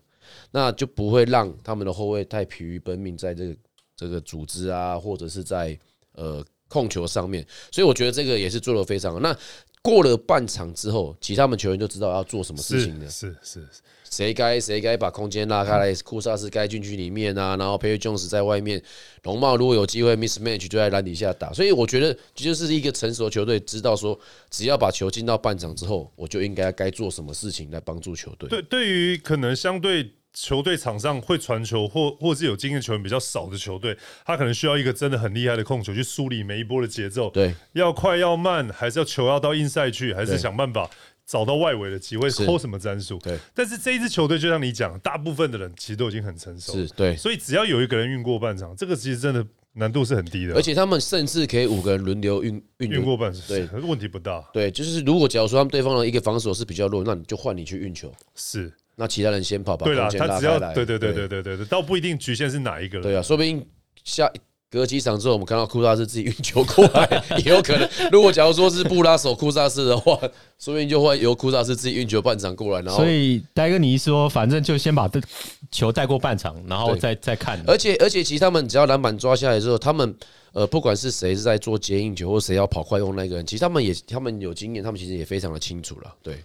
[0.51, 3.55] 那就不会让他们的后卫太疲于奔命在这个
[3.95, 5.77] 这个组织啊，或者是在
[6.13, 9.19] 呃控球上面，所以我觉得这个也是做的非常好。
[9.19, 9.35] 那
[9.83, 13.35] 过了半场之后，其他们球员就知道要做什么事情了是。
[13.43, 13.67] 是
[14.09, 18.79] 谁该谁该把空间拉开来，库萨斯该进去里面啊，然后佩瑞琼斯在外面，
[19.23, 24.17] 龙茂如果有机会 mismatch 就在篮底下打，所以我觉得这就是一个成熟球队知道说，
[24.51, 28.47] 只要把球进到半场之后，我就应该该做什么事情来帮助球队。
[28.47, 40.89] 对，对于可能相对球队场上会传球或或是有经验球员比较少的球队，他可能需要一个真的很厉害的控球去梳理每一波的节奏，对，要快要慢，还是要球要到硬赛去，还是想办法
[41.25, 42.45] 找到外围的机会，是。
[42.45, 43.19] 抠什么战术？
[43.19, 53.67] 对，但是这一支球队就像你讲，大部分的人其实都已经很成熟，是对，所以只要有一个人运过半场，这个其实真的难度是很低的，而且他们甚至可以五个人轮流运运运过半场，对。
[53.81, 60.73] 问题不大，对，就是如果假如说他们对方的一个防守是比较弱，那你就换你去运球，是那其他人先跑，把对啦，空间他只要拉开来。
[60.73, 63.65] 对对对对对对对，倒不一定局限是哪一个人，对啊，说不定
[64.03, 64.31] 下
[64.69, 67.87] 隔几场之后，我们看到库萨斯自己运球过来，也有可能。
[68.11, 70.17] 如果假如说是布拉手库萨斯的话，
[70.57, 75.21] 说不定就会由库萨斯自己运球半场过来，然后所以戴哥你一说，反正就先把这
[75.69, 77.63] 球带过半场，然后再再看。
[77.67, 80.15] 而且而且，其实他们只要篮板抓下来之后，他们
[80.53, 86.11] 呃，不管是谁是在做接应球，或谁要跑快用那个人，其实他们也他们有经验，他们其实也非常的清楚了。
[86.23, 86.43] 对，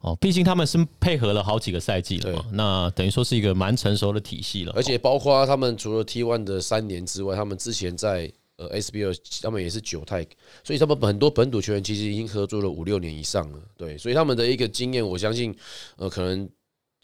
[0.00, 4.72] 哦，毕竟他们是配合了好几个赛季了嘛，那等于说是一个蛮成熟的体系了。
[4.76, 10.24] 而且包括他们除了 T one 的三年之外，他们之前在呃 SBL 他们也是九泰，
[10.62, 13.58] 所以他们很多本土球员其实已经合作了五六年以上了。
[13.76, 15.52] 对，所以他们的一个经验，我相信
[15.96, 16.48] 呃可能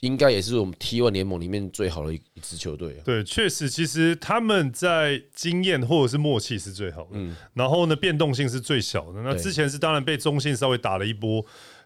[0.01, 3.03] 应该也是我们 T one 联盟里面最好的一一支球队啊。
[3.05, 9.23] 对，确实，其实他们在经验或者是默契是最好的，嗯然后呢，变动性是最小的。
[9.23, 11.45] 那之前是当然被中信稍微打了一波，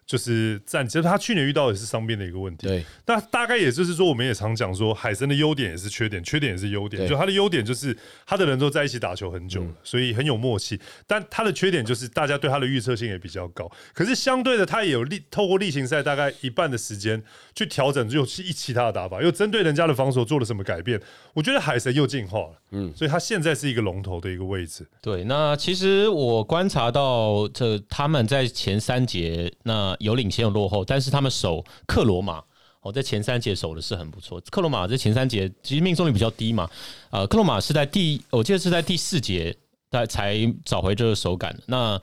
[0.08, 2.66] 就是战，其实他去年遇到也是伤病的一个问题。
[2.66, 7.06] 对，那大概也就是说，我们也常讲说，海神的优点也是缺点，缺点也是优点。
[7.06, 7.94] 就他的优点就是
[8.26, 10.80] 他的人都在一起打球很久了，所以很有默契。
[11.06, 13.70] 但他的缺点就是大家对他的预测性也比较高。
[13.92, 17.22] 可是相对的，他也有例透过例行赛大概一半的时间
[17.54, 20.98] 去调整，又去一其他的打法，又针对人家的防守做了什么改变。
[21.34, 24.86] 我觉得海神又进化了，嗯，所以他现在是一个龙头的一个位置。
[25.02, 32.42] 对，那其实我观察到这他们在前三节那有领先有落后，但是他们守克罗马。
[32.80, 34.40] 哦，在前三节守的是很不错。
[34.52, 36.70] 克罗马在前三节其实命中率比较低嘛，
[37.10, 39.52] 呃，克罗马是在第，我记得是在第四节
[39.90, 41.52] 才才找回这个手感。
[41.66, 42.00] 那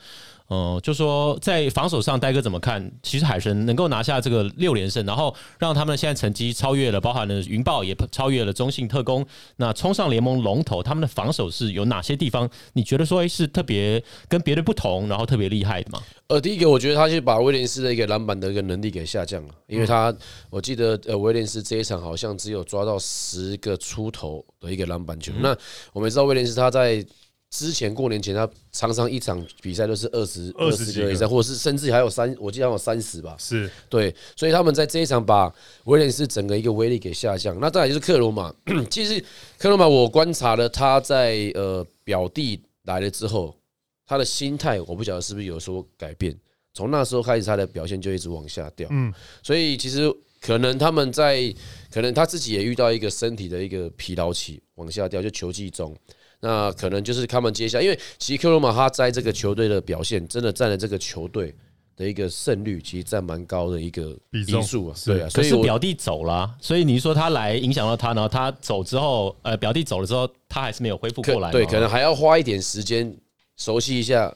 [0.50, 2.92] 嗯，就说在防守上，呆哥怎么看？
[3.02, 12.48] 其实海神能够拿下这个六连胜，然后让他们现在成绩超越了，包含了云豹也超越了中信特工，那冲上联盟龙头，他们的防守是有哪些地方？
[12.74, 16.00] 你觉得说诶是特别跟别的不同，然后特别厉害的吗？
[16.28, 20.16] 呃，第一个我觉得他是把威廉斯的一个篮板的一个能力给下降了，因为他
[20.52, 25.32] 我记得呃威廉斯这一场好像只有抓到十个出头的一个篮板球。
[25.40, 25.58] 那
[25.92, 27.04] 我们知道威廉斯他在
[27.58, 33.34] 之前过年前他常常一场比赛都是二十二十几个个以上，或者是甚至还有三，我记得还有三十吧。
[33.40, 35.54] 是对，所以他们在这一场把
[35.86, 37.58] 威廉斯整个一个威力给下降。
[37.62, 38.54] 那再来就是克罗马，
[38.92, 39.24] 其实
[39.58, 43.56] 克罗马我观察了他在呃表弟来了之后，
[44.06, 46.38] 他的心态我不晓得是不是有所改变。
[46.74, 48.90] 从那时候开始，他的表现就一直往下掉。
[48.92, 51.42] 嗯，所以其实可能他们在，
[51.90, 55.96] 可能他自己也遇到一个身体的一个疲劳期，往下掉，就球技中。
[56.46, 61.52] 那可能就是他们接下来，因为其实克罗马他在这个球队的表现，真的占了这个球队
[61.98, 64.96] 的一个胜率，其实占蛮高的一个比素啊。
[65.04, 73.12] 对啊，可所以是表弟走了啊、所以你说他来影响到他，然后他走之后，呃，表弟走了之后，他还是没有恢复过来对，可能还要花一点时间
[73.58, 74.32] 熟悉一下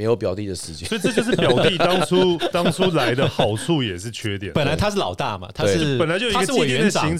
[0.00, 0.88] 没有表弟的时间。
[0.88, 4.50] 所以这就是表弟当初 当初来的好处，也是缺点。
[4.54, 7.10] 本来他是老大嘛，他是本来就有一他是委员长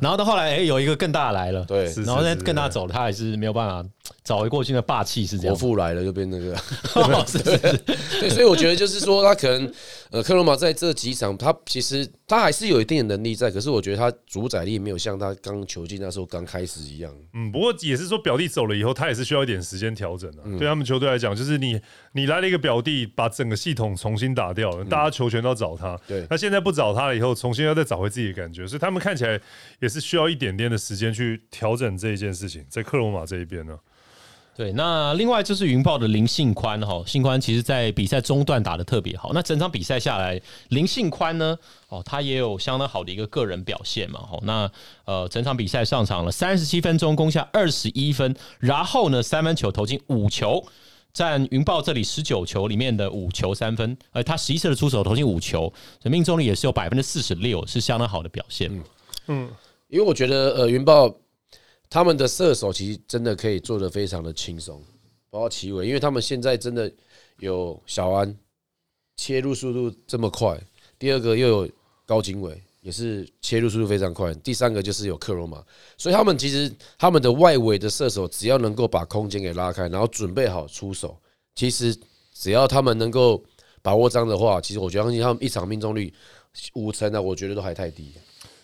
[0.00, 3.88] 然后到后来，哎、有一个更大的来了，对，然后再是更大走了，他还是没有办法
[4.24, 5.56] 找回过去的霸气，是这国样。
[5.56, 6.56] 父来了就变那个。
[6.96, 7.78] 哦是是是，
[8.20, 9.72] 对，所以我觉得就是说，他可能
[10.10, 17.12] 呃，克罗马在这几场，他其实他还是有一定的能力在，可是我觉得他主宰力没有像他刚球季那时候刚开始一样。
[17.34, 20.42] 嗯，不过也是说表弟走了以后，他也是需要一点时间调整啊。
[20.58, 21.80] 对他们球队来讲，就是你
[22.12, 25.98] 你来了一个表弟，把整个系统重新打掉了，大家球权都要找他。
[26.06, 29.40] 对那现在不找他了以后，重新要再找回自己的感觉，所以他们看起来
[29.80, 33.78] 也是需要一点点的时间去调整这一件事情，在克罗马这一边呢。
[34.56, 34.72] 对。
[34.72, 39.32] 那另外就是云豹的林信宽哈，信宽其实在比赛中段打的特别好。
[39.34, 41.58] 那整场比赛下来，林信宽呢，
[41.88, 44.20] 哦，他也有相当好的一个个人表现嘛。
[44.20, 44.70] 哈，那
[45.06, 50.64] 呃，整场比赛上场了三十七分钟，攻下二十一分，然后呢，三分球投进五球。
[51.14, 55.72] 占云豹这里十九球里面的五球三分，而他十一次的出手投进五球，
[56.02, 58.82] 所以命中率也是有百分之四十六，是相当好的表现。
[59.28, 59.48] 嗯
[59.88, 61.14] 因为我觉得呃，云豹
[61.88, 64.82] 他们的射手其实真的可以做得非常的轻松，
[65.30, 66.90] 包括齐伟，因为他们现在真的
[67.38, 68.36] 有小安
[69.16, 70.60] 切入速度这么快，
[70.98, 71.70] 第二个又有
[72.04, 75.56] 高景伟，也是切入速度非常快，第三个就是有克罗马，
[75.96, 81.18] 所以他们其实他们的外围的射手只要能够把空间给拉开，然后准备好出手，
[81.54, 81.96] 其实
[82.34, 83.42] 只要他们能够
[83.80, 86.12] 把握这样的话，其实我相信他们一场命中率
[86.74, 88.12] 五成呢，我觉得都还太低。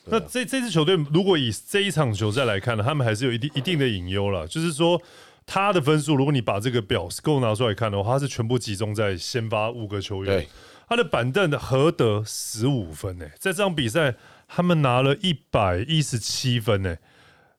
[0.04, 5.00] 那这这支球队如果以这一场球赛来看呢，他们还是有一定一定的隐忧了，就是说
[5.46, 10.48] 他的分数，如果你把这个表给我拿出来看的话，他是全部集中在先发五个球员对，
[10.90, 16.96] 他的板凳的合得十五分呢、在这场比赛他们拿了一百一十七分呢、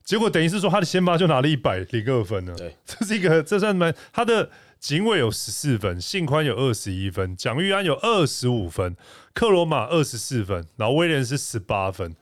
[0.04, 4.52] 结果等于是说他的先发就拿了一百零二分呢，对，这是一个这算什么他的。
[4.82, 8.98] 警卫有十四分，信宽有二十一分，蒋玉安有二十五分，
[9.32, 12.16] 克罗马二十四分，然后威廉是十八分。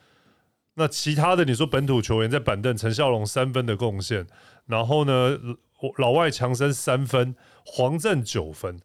[0.74, 4.28] 那其他的，你说本土球员在板凳，陈孝龙三分的贡献，
[4.66, 5.40] 然后呢，
[5.96, 8.82] 老外强森三分，黄振九分，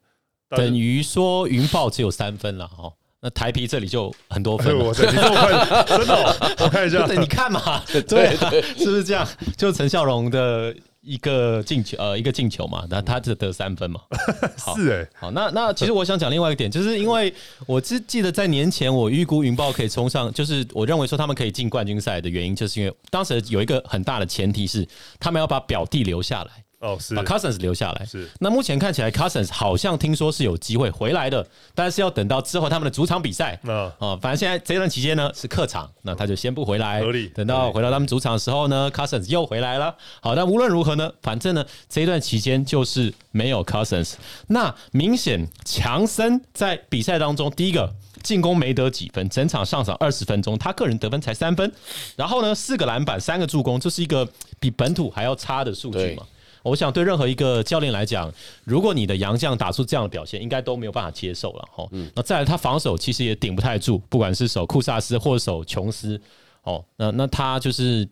[0.50, 2.92] 等于说云豹只有三分了哈。
[3.20, 5.50] 那台皮这里就很多分了，我你这么快，
[5.96, 8.36] 真的哦，我看一下，对，你看嘛，对，
[8.76, 9.26] 是不是这样？
[9.56, 13.98] 就陈孝荣的一个进球，呃，一个进球嘛，那他只得三分嘛，
[14.76, 17.32] 是哎，好，那那其实我想讲另外一个点，就是因为
[17.66, 24.86] 我只记得在年前我预估云豹可以冲上，就是我认为说他们可以进冠军赛的原因，就是因为当时有一个很大的前提是，
[25.18, 26.50] 他们要把表弟留下来。
[26.80, 28.04] 哦，是把 Cousins 留下来。
[28.04, 33.58] 是，那目前看起来 Cousins 好像听说是有机会回来的，但是要等到之后他们的主场比赛。
[33.64, 37.00] 啊，哦，反正现在这段期间呢是客场，那他就先不回来。
[37.00, 37.28] 合理。
[37.28, 39.94] 等到回到他们主场的时候呢，Cousins 又回来了。
[40.20, 44.14] 好，但无论如何呢，反正呢这一段期间就是没有 Cousins。
[44.48, 51.72] 那明显强森在比赛当中，第一个进攻没得几分，整场上场二十分钟，他个人得分才三分。
[52.16, 54.28] 然后呢，四个篮板，三个助攻，这是一个
[54.60, 56.24] 比本土还要差的数据嘛？
[56.64, 58.32] 我想对任何一个教练来讲，
[58.64, 61.86] 如果你的洋将打出这样的表现，应该都没有办法接受了哈。
[62.14, 66.18] 那再来，他防守其实也顶不太住，不管是守库萨斯或者守琼斯，
[66.62, 68.08] 哦，那那他就是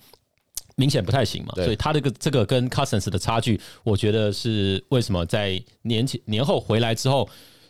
[0.77, 1.55] 明显不太行嘛。
[1.57, 7.27] 所以他这个这个跟 Cousins 的差距，我觉得是为什么在年前年后回来之后，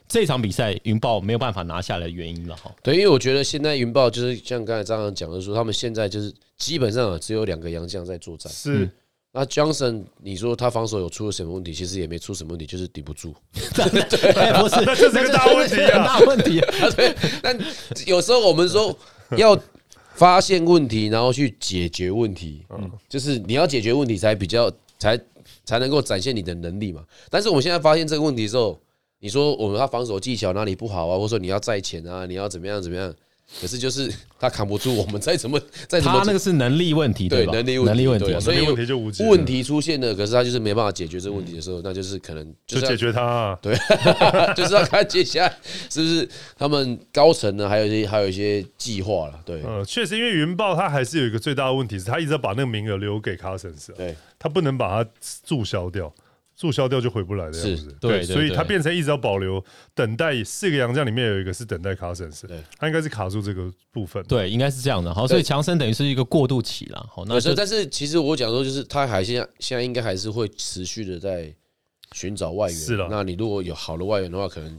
[0.08, 2.74] 这场比赛云豹没有办法拿下来的原因了哈。
[2.82, 8.52] 对，因为我觉得现在云豹就是像刚才张扬讲的说，他们现在就是基本上只有两个洋将在作战。
[8.52, 8.90] 是。
[9.34, 11.72] 那 Johnson，你说他防守有出了什么问题？
[11.72, 13.34] 其实也没出什么问题，就是顶不住。
[13.54, 16.60] 对，不是，那这是个大问题啊，大问题。
[16.94, 17.58] 对，但
[18.06, 18.94] 有时候我们说
[19.38, 19.58] 要
[20.14, 25.18] 发现问题，然后去解决问题，嗯，就是你要解决问题才比较才
[25.64, 27.02] 才能够展现你的能力嘛。
[27.30, 28.78] 但是我们现在发现这个问题之后，
[29.18, 31.16] 你说我们他防守技巧哪里不好啊？
[31.16, 32.26] 或者说你要在前啊？
[32.26, 33.14] 你要怎么样怎么样？
[33.60, 39.24] 可是就是 他扛不住，我们再怎么 再怎么，他那个是能力问题，对能力能力问题，所以问题就无解。
[39.26, 43.74] 问题出现了，可是他就是没办法解决这个问题的时候，那就是可能就解决他，对，
[44.56, 45.56] 就是要看接下来
[45.90, 49.38] 是不是他们高层呢，还有一些还有一些计划了。
[49.44, 55.10] 对，嗯，确实，因为云豹他还是有一个最大的问题，是他一直要把那个名额留给卡森斯，对他不能把它
[55.44, 56.12] 注销掉。
[56.54, 65.12] 注销掉就回不来的样子，对，所以他变成一直要保留等待四个洋将里面有一个是等待卡森斯，对，他应该是卡住这个部分，对，应该是这样的。
[65.12, 67.06] 好，所以强森等于是一个过渡期了。
[67.10, 71.52] 好，那但是其实我讲说，就是他还现在现在应该还是会持续的在
[72.12, 72.76] 寻找外援。
[72.76, 74.78] 是了，那你如果有好的外援的话，可能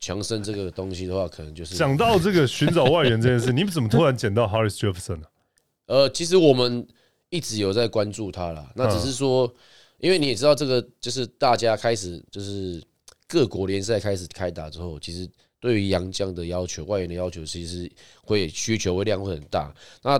[0.00, 5.26] 强森这个东西的话，可能就是讲到这个寻找外援这件事，你们怎么突然捡到 Harris Jefferson 呢？
[5.86, 6.86] 呃，其实我们
[7.28, 9.52] 一直有在关注他了，那只是说。
[9.98, 12.82] 因为你也知道，这个就是大家开始就是
[13.26, 15.28] 各国联赛开始开打之后，其实
[15.60, 17.90] 对于洋将的要求、外援的要求，其实
[18.22, 19.74] 会需求会量会很大。
[20.02, 20.18] 那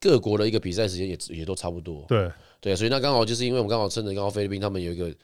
[0.00, 2.04] 各国的一个比赛时间也也都差不多。
[2.08, 2.30] 对
[2.60, 5.14] 对，所以那刚好就是因为我们刚好趁着刚好菲律宾他们有一个。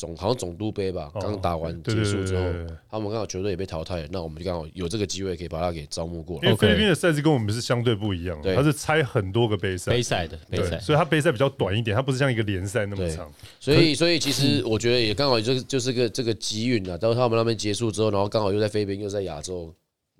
[0.00, 2.42] 总好像总督杯吧，刚打完结束之后，
[2.90, 6.44] 他们刚好球队也被淘汰了，那我们就刚好有这个机会可以把他给招募过来。
[6.44, 13.30] 因为菲律宾的赛制跟我们是相对不一样，它是拆很多个杯赛，杯赛的杯赛，所以它杯赛比较短一点，它不是像一个联赛那么长。
[13.60, 16.96] 所以，所以其实我觉得也刚好就就是个这个机运啊。
[16.96, 19.70] 到他们那边结束之后，然后刚好又在菲律宾，又在亚洲，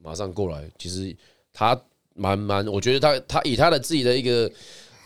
[0.02, 0.62] 马上过来。
[0.76, 1.16] 其实
[1.54, 1.80] 他
[2.14, 4.52] 蛮蛮，我觉得他他以他的自己的一个。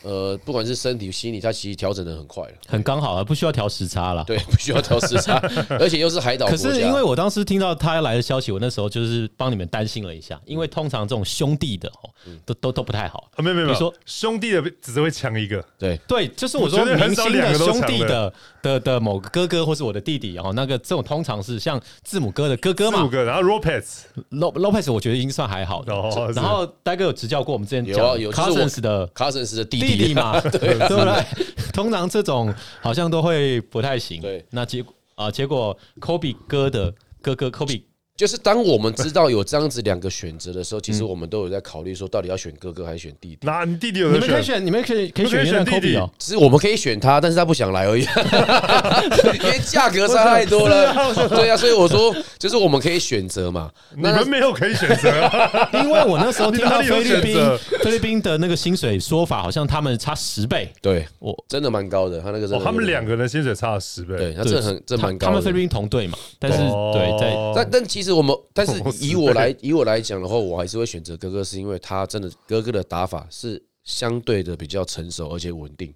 [0.05, 4.23] 呃，不管是身体、心理，他其实调整的很快了，很刚好啊，不需要调时差了。
[4.25, 5.39] 对， 不需要调时差，
[5.81, 6.47] 而且又是海岛。
[6.47, 12.11] 可是因为我当时听到他要来的消息，我那时候就是帮你们担心了一下，因为通常这种兄弟的哦，
[12.45, 13.31] 都都都不太好。
[13.39, 22.99] 没有没有，你说兄弟的只是会强一个，对对，就是我说明星的兄弟的的的某个哥哥或是我的弟弟，然后那个这种通常是像字母哥的哥哥嘛。
[22.99, 25.95] 字母哥，然后 Lopez，Lopez 我觉得已经算还好的。
[26.35, 29.94] 然后戴哥有执教过我们之前讲有 Cousins 的 Cousins 的弟弟。
[29.97, 31.25] 弟弟嘛， 对对不对？
[31.73, 34.21] 通常这种好像都会不太行。
[34.21, 37.83] 对，那结果啊，结果 Kobe 哥的哥哥 Kobe。
[38.17, 43.39] 就是当我们知道有这样子两个选择的时候，其实我们都有在考虑说，到底要选哥哥还是选弟弟。
[43.43, 44.13] 那你弟弟有？
[44.13, 46.09] 你们可以选，你们可以可以选弟弟哦。
[46.17, 48.03] 只是我们可以选他，但是他不想来而已，
[49.43, 50.95] 因为价格差太多了。
[51.29, 53.69] 对呀，所以我说，就是我们可以选择嘛。
[53.97, 55.11] 你们没有可以选择，
[55.83, 60.73] 因为我那时候听到菲律宾菲律宾的那个薪水说法，好像他们差十倍。
[60.81, 62.21] 对，我真的蛮高的。
[62.21, 64.17] 他那个，他们两个人薪水差了十倍。
[64.17, 65.27] 对，他这很这蛮高。
[65.27, 66.59] 他们菲律宾同队嘛，但是
[66.93, 75.93] 对在但但其实我们，但是 以我来以我来讲的话，我还是会选择哥哥，是因为他真的哥哥的打法是相对的比较成熟而且稳定。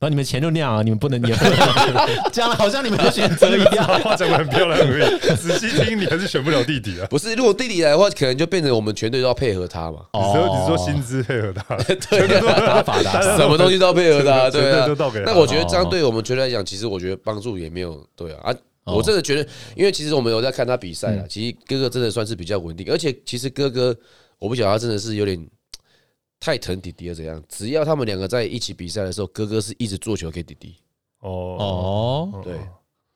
[0.00, 1.54] 然后你们钱就那样啊，你们不能也不能
[2.32, 3.86] 讲的好像你们的选择一样。
[4.00, 7.06] 话讲的很漂亮而已，仔细听你还是选不了弟弟啊。
[7.10, 10.06] 不是，如果弟弟来的话，可能就变成我们全队都要配合他嘛。
[10.14, 15.22] 你说你说薪资配合他， 对啊，打法打法什么东西都要配合他，全对啊队都倒给。
[15.22, 18.54] 他那我觉得这样对我们全队来讲，其实我觉得帮助也没有对啊啊。
[18.84, 23.96] 我真的觉得，因为其实我们有在看他比赛了，其实哥哥真的算是比较稳定，而且其实哥哥，
[24.38, 25.48] 我不晓得他真的是有点
[26.40, 27.42] 太疼弟弟了怎样。
[27.48, 30.76] 只要他们两个在一起比赛的时候，哥哥是一直做球给弟弟，
[31.20, 32.30] 哦。
[32.32, 32.58] 哦，对，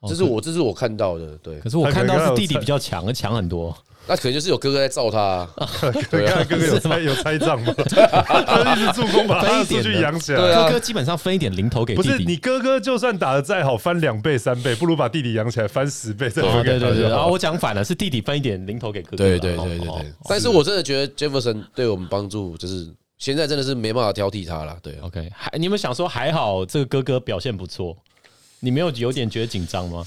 [0.07, 3.77] 这是我这是我看到的，对，可是我看到是弟弟比较强，强很多。
[4.07, 5.69] 那可能就是有哥哥在罩他啊，
[6.11, 7.75] 对啊，哥哥有猜 有猜账吗？
[7.87, 10.39] 他一直助攻把他数据养起来。
[10.39, 12.09] 哥哥基本上分一点零头给弟弟。
[12.09, 17.09] 不是你哥哥就算打的再好，翻两倍三倍，不如把弟弟养起来翻十倍再哦，分给对对对。
[17.09, 19.39] 然后我讲反了，是弟弟分一点零头给哥哥啦。
[19.39, 20.13] 对对对对。
[20.29, 22.87] 但是我真的觉得 Jefferson 对我们帮助，就是
[23.17, 24.99] 现在真的是没办法挑剔他了，对啊。
[25.05, 27.97] OK，还你们想说还好这个哥哥表现不错，
[28.61, 30.05] 你没有有点觉得紧张吗？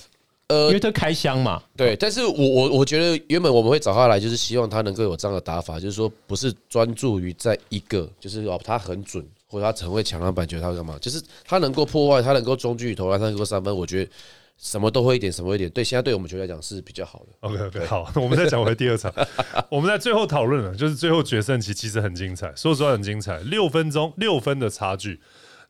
[0.49, 14.11] 因呃为，他开箱嘛，对，但是我我我觉得原本我们会找他来，就是希望他能够有这样的打法，就是说不是专注于在一个，就是哦他很准，或者他很会抢篮板，觉得他会干嘛，就是他能够破坏，他能够中距离投篮，他能够三分，我觉得
[14.57, 17.25] 什么都会一点，什么会一点，对现在对我们球队来讲是比较好的。
[17.41, 19.13] OK OK，好，我们再讲回第二场，
[19.69, 25.19] 我们在最后讨论了，就是最后决胜期其实很精彩，说实话很精彩，六分钟六分的差距。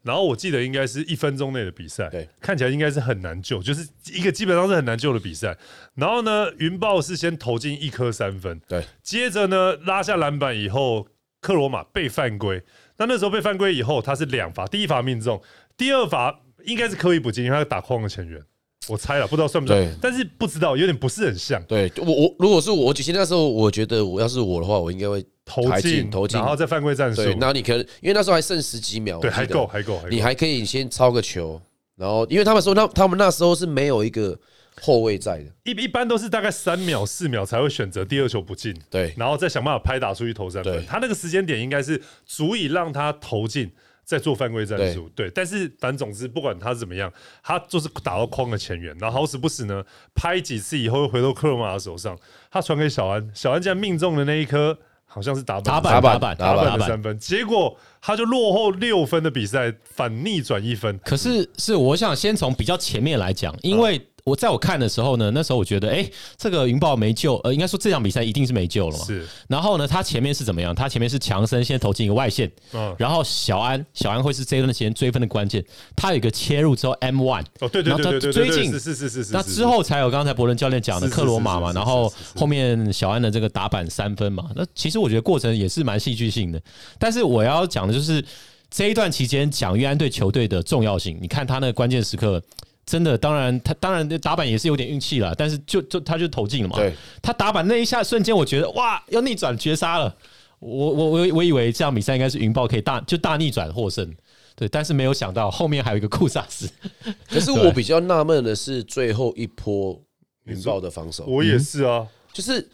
[0.08, 5.56] 然后我记得应该是一分钟内的比赛，对，看起来应该是很难救，就是一个基本上是很难救的比赛。
[5.96, 11.06] 然后呢，云豹是先投进一颗三分，对，接着呢拉下篮板以后，
[11.42, 12.64] 克罗马被犯规。
[12.98, 15.40] 那那时候被犯规以后，他是两罚，第一罚命中，
[15.78, 18.42] 第二罚应该是刻意不进，因为他打框的前缘。
[18.88, 21.62] 我猜了，不知道算不算对，但是不知道，有点不是很像。
[21.64, 26.38] 对我我如果是我，其实那时候我觉得我要是我的话，我应该会投进进，投进。
[26.38, 31.60] 然后再犯规战术，对，然后你可能因为那时候还剩十几秒，对，还够，还够，你还可以先抄个球，
[31.96, 34.38] 然后因为他们说那他们那时候是没有一个
[34.82, 39.14] 后卫在的，一一般都是大概三秒、四秒才会选择第二球不进，对。
[39.18, 40.86] 然后再想办法拍打出去投三分。
[40.86, 43.72] 他那个时间点应该是足以让他投进，
[44.04, 45.10] 再做犯规战术。
[45.16, 49.84] 对，但是反正总之不管他怎么样，他就是打到框的前缘，然后好死不死呢，
[50.14, 52.16] 拍几次以后又回到克罗马的手上，
[52.52, 54.78] 他传给小安，小安竟然命中的那一颗
[55.08, 56.80] 好像是打板打板打板板打板打板。
[56.80, 61.00] 的三分，结果他就落后六分的比赛反逆转一分。
[61.04, 66.06] 可是是我想先从比较前面来讲，因为我在我看的时候呢，那时候我觉得，哎，
[66.38, 69.06] 这个云豹没救，呃，应该说这场比赛一定是没救了嘛。
[69.06, 70.76] 是，然后呢，他前面是怎么样？
[70.76, 75.64] 他前面是强森先投进一个外线，嗯，然后小安小安会是这一段时间追分的关键。
[75.96, 79.32] 他有一个切入之后 M one，哦，对对对对对对对，追进是是是是是。
[79.32, 86.62] 那之后才有刚才伯伦教练讲的克罗马嘛，然后后面小安的这个打板三分嘛，那其实我觉得过程也是蛮戏剧性的。
[87.00, 88.22] 但是我要讲的就是
[88.70, 92.44] 这一段期间蒋玉安对球队的重要性，你看他那个关键时刻。
[92.88, 96.78] 真的，当然，他当然打板也是有点运气了，但是就就他就投进了嘛。
[96.78, 100.16] 对，他打板那一下瞬间，我觉得哇，要逆转绝杀了。
[100.60, 104.10] 我我我我以为这场比赛应该是云豹可以大就大逆转获胜，
[104.56, 106.68] 对，但是没有想到后面还有一个库萨斯。
[107.30, 110.02] 可是我比较纳闷的是最后一波
[110.46, 112.68] 云豹的防守，我也是啊，就是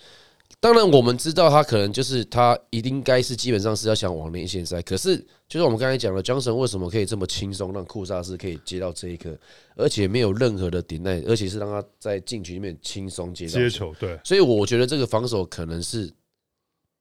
[0.59, 9.37] 当然我们知道他可能就是他一定该是基本上是要想往内线塞，可是就是我们刚才讲了，江神为什么可以这么轻松让库萨斯可以接到这一颗，
[9.75, 14.17] 而且没有任何的顶耐，而且是让他在禁区里面轻松接到接，球对。
[14.23, 16.07] 所以我觉得这个防守可能是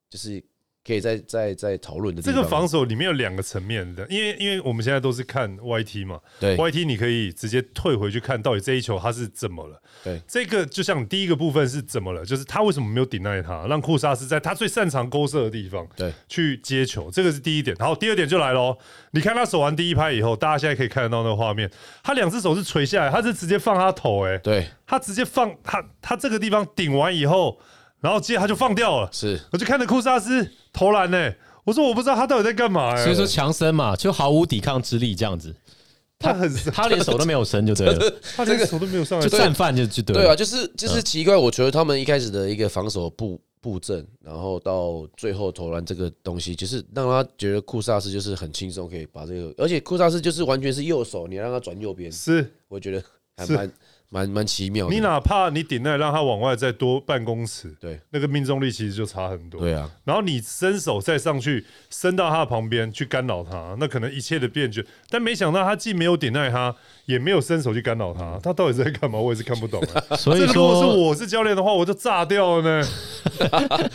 [0.09, 0.43] 就是
[0.85, 2.35] 可以再再再讨论的地方。
[2.35, 9.81] 这个防守里面有两个层面的，因为因为我们现在都是看 YT 嘛对，YT 你可以直接退回去看到底这一球他是怎么了。
[10.03, 17.75] 对，这个就像第一个部分是怎么了，就是他为什么没有顶耐他，让库萨是在他最擅长勾射的地方对去接球，这个是第一点。
[17.79, 18.77] 然后第二点就来喽，
[19.11, 21.69] 你看他守完第一拍以后，大家现在可以看得到那个画面，
[22.03, 27.57] 他两只手是垂下来，他是直接放他头、欸，哎，对他直接放他他这个地方顶完以后，
[28.03, 29.39] 然后接着他就放掉了，是。
[29.51, 31.33] 我就看着库萨斯投篮呢、
[31.63, 35.55] 我说我不知道他到底在干嘛、欸，所以说强森嘛，就毫无抵抗之力这样子，
[36.19, 40.21] 他很他连手都没有伸就对了， 他连手都没有上来就，战犯就就对了。
[40.21, 52.51] 对啊，就是就是奇怪，我觉得他们一开始的一个防守布布阵，然后到最后投篮这个东西，就是让他觉得库萨斯就是很轻松可以把这个，而且库萨斯就是完全是右手，你让他转右边，是。
[52.67, 53.01] 我觉得
[53.37, 53.71] 还蛮
[54.13, 54.93] 蛮蛮奇妙的。
[54.93, 59.59] 你哪怕你顶耐让他往外再多半公尺，对那个命中率其实就差很多。
[59.59, 64.85] 对啊，然后你伸手再上去伸到他的旁边去干扰他，那可能一切的变局。
[65.09, 69.17] 但没想到他既没有顶耐他，也没有伸手去干扰他，他到底在干嘛？
[69.17, 70.01] 我也是看不懂、啊。
[70.15, 72.87] 所以这个如果是，我是教练的话，我就炸掉了呢。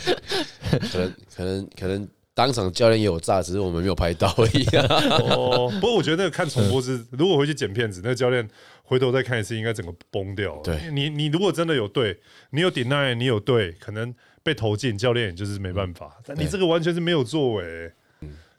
[0.69, 2.07] 可能可能可能
[2.39, 4.85] 当场教练也有炸，只是我们没有拍到而已、啊。
[5.19, 8.47] 哦，不过我觉得那个看重播是，如果回去剪片子，那个教练
[8.81, 10.61] 回头再看一次，应该整个崩掉了。
[10.63, 12.17] 对你，你如果真的有对，
[12.51, 16.15] 你有 deny，你有对，可能被投进，教练也就是没办法。
[16.25, 17.91] 但你这个完全是没有作为，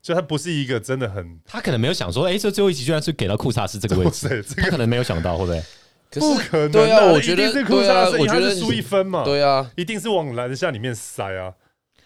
[0.03, 5.62] 就他不是一个真的很，他可能没有想说，哎，这最后一集居然是给到库萨斯这个位哇置， 塞，这个他可能没有想到，会不会？
[6.11, 11.55] 可不可能对啊，我觉得库对啊萨斯，我觉得输一分嘛，对啊，一定是往篮下里面塞啊。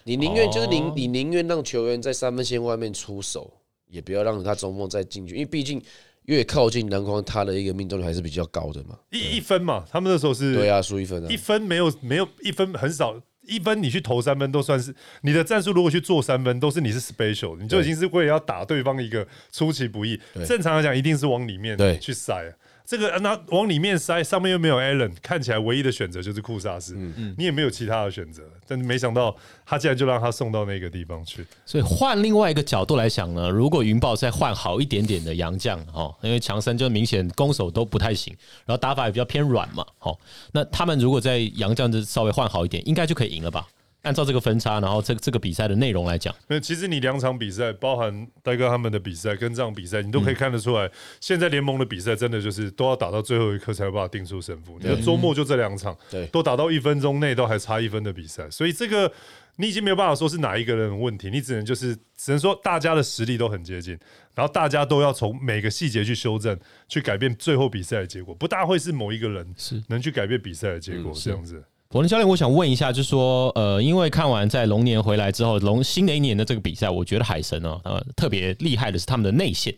[0.07, 3.51] 你宁愿就是哦宁你宁愿让球员在三分线外面出手，
[3.89, 5.81] 也不要让他中锋再进去，因为毕竟
[6.25, 8.99] 越靠近篮筐，他的一个命中率还是比较高的嘛。
[9.09, 15.71] 一一分嘛，他们那时候是对啊，输一分啊一，分没有没有一分很少，一分你去投三分都算是你的战术。
[15.71, 20.21] 如果去做三分，都是你是 special，你就已经是为了要打对方一个出其不意。
[20.45, 22.55] 正常来讲，一定是往里面去塞。
[22.85, 26.95] 这个那往里面塞，上面又没有 Allen，看起来唯一的选择就是库萨斯，
[27.37, 28.43] 你也没有其他的选择。
[28.67, 31.45] 但是没想到他竟然就让他送到那个地方去。
[31.65, 40.17] 所以换另外一个角度来想呢，如果云豹再换好一点点的洋将哦，因为强森就明显攻守都不太行，然后打法也比较偏软嘛，哦，
[40.51, 43.67] 那他们如果在洋将这稍微换好一点，应该就可以赢了吧？
[44.05, 50.89] 按照这个分差，然后这这个比赛的内容来讲，那其实你两场比赛，包含戴哥他们的比赛跟这场比赛，你都可以看得出来，
[51.19, 54.77] 现在联盟的比赛真的就是都要打到最后一刻才有办法定出胜负。
[54.79, 56.25] 你的周末就这两场，对。
[56.27, 59.11] 都打到一分钟内都还差一分的比赛，所以这个
[59.57, 63.97] 你已经没有办法说是哪一个人的问题，你只能就是只能说大家的实力都很接近，
[64.35, 69.81] 然后大家都要从每个细节去修正，去改变最后比赛的结果，不大会是某一个人是。
[69.87, 71.63] 能去改变比赛的结果这样子。
[71.87, 79.73] 伯伦教练，我想问一下，就是说，呃，因为看完在龙年回来之后，龙新的一年的这个比赛，我觉得海神呢，呃，特别厉害的是他们的内线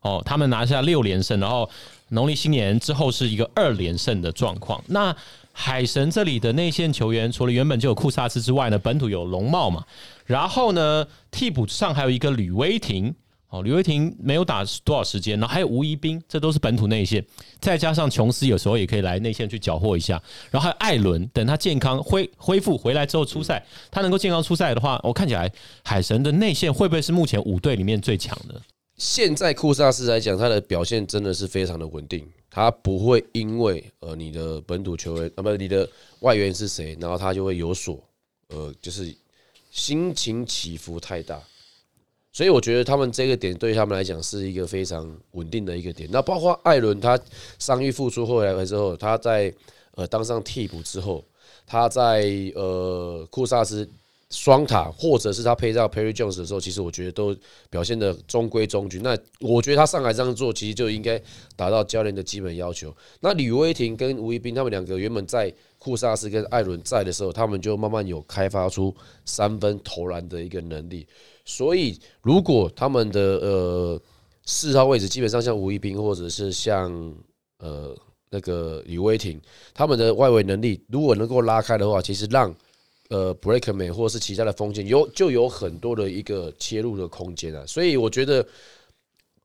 [0.00, 1.68] 哦，他们拿下六连胜，然后
[2.08, 4.82] 农历新年之后是一个二连胜的状况。
[4.88, 5.14] 那
[5.52, 9.84] 海神这里的内线球员，除了原本就有库萨斯之外呢，本土有龙茂嘛，
[10.24, 13.14] 然后呢，替补上还有一个吕威霆。
[13.50, 17.24] 哦，吕威霆没有打多少时间，然后还有吴一斌，这都是本土内线，
[17.60, 25.52] 再加上琼斯有时候也可以来内线去缴获一下，然后还有艾伦，等他健康恢恢复回来之后出赛，他能够健康出赛的话，我看起来
[25.84, 28.60] 海神的内线会不会是目前五队里面最强的？
[28.96, 35.88] 现在库萨斯来讲，他的表现真的是非常的稳定，他不会因为呃你的本土球员啊不你的
[36.20, 37.98] 外援是谁，然后他就会有所
[38.48, 39.12] 呃就是
[39.70, 41.40] 心情起伏太大，
[42.32, 46.08] 所以我觉得他们这个点对他们来讲是一个非常稳定的一个点。
[46.12, 47.18] 那包括艾伦他
[47.58, 49.52] 伤愈复出回来之后，他在
[49.96, 51.24] 呃当上替补之后，
[51.66, 52.22] 他在
[52.54, 53.88] 呃库萨斯
[54.30, 57.36] 双塔，或者是他配上 Perry Jones 的时候，其实我觉得都
[57.68, 59.00] 表现的中规中矩。
[59.00, 61.20] 那我觉得他上来这样做，其实就应该
[61.56, 62.94] 达到教练的基本要求。
[63.18, 71.04] 那吕威霆跟吴一斌他们两个原本在库萨斯跟艾伦在的时候，他们就慢慢有开发出三分投篮的一个能力。
[71.44, 74.00] 所以如果他们的呃
[74.44, 76.92] 四号位置基本上像吴一斌或者是像
[77.58, 77.94] 呃
[78.30, 79.40] 那个李威霆，
[79.74, 82.54] 他们的外围能力如果能够拉开的话，其实让
[83.08, 88.46] 呃 Breakman 或者是其他的风险有就有很多的一个切入的空间啊，所以我觉得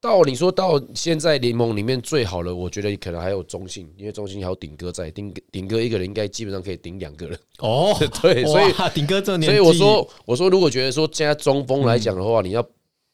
[0.06, 7.91] 到你说到现在联盟里面最好的，我觉得可能还有中信，因为中信还有顶哥在，顶顶哥一个人应该基本上可以顶两个人，哦，
[8.22, 12.64] 对，所以哇顶哥这年所，以我说我说如果觉得说现在中锋来讲的话，你要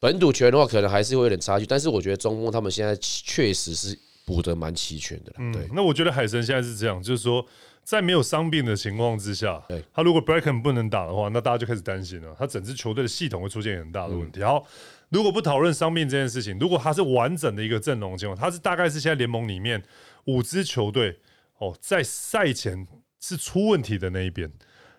[0.02, 7.46] 本土球员的话，可能还是会有点差距，但是我觉得中锋他们现在确实是补得蛮齐全的啦，对嗯，那我觉得海神现在是这样，就是说，
[7.84, 14.44] 在没有伤病的情况之下对，他如果 Bracken 不能打的话，那大家就开始担心了，他整支球队的系统会出现很大的问嗯题。
[14.44, 14.64] 好，
[15.12, 19.84] 如果不讨论伤病这件事情，如果他是完整的一个阵容情况，他是大概是现在联盟里面
[20.26, 21.20] 五支球队
[21.58, 22.88] 哦，在赛前
[23.20, 24.50] 是出问题的那一边，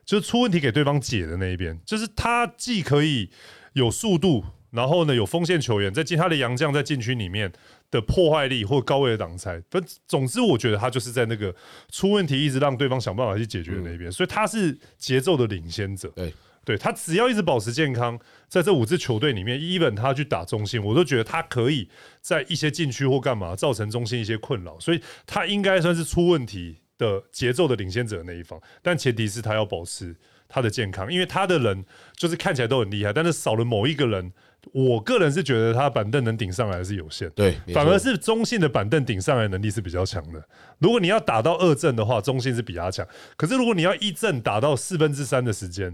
[0.05, 3.31] 就是出问题给对方解的那一边，就是他既可以
[3.73, 7.51] 有速度，然后呢有锋线球员在进他的洋将在禁区里面
[7.91, 11.55] 的破坏力或高位的挡拆，但总之我觉得他就是在那个
[11.91, 16.09] 出问题一直让对方想办法去解决的那一边，所以他是节奏的领先者。
[16.15, 16.35] 对
[16.65, 21.89] 对他只要一直保持健康，在这五支球队里面，even 他去打中信，我都觉得他可以
[22.21, 30.15] 在一些禁区或干嘛造成中信一些困扰，所以他应该算是出问题的节奏的领先者那一方，但前提是他要保持
[30.49, 31.85] 他的健康，因为他的人
[32.17, 34.33] 就是看起来都很厉害，但是少了某一个人，
[34.73, 37.29] 我个人是觉得他板凳能顶上来是有限。
[37.31, 40.47] 对，反而是中信的板凳顶上来能力是比较强的。
[40.79, 43.05] 如果你要打到二阵的话，中信是比他强。
[43.37, 45.93] 可是如果你要一阵打到四分之三的时间，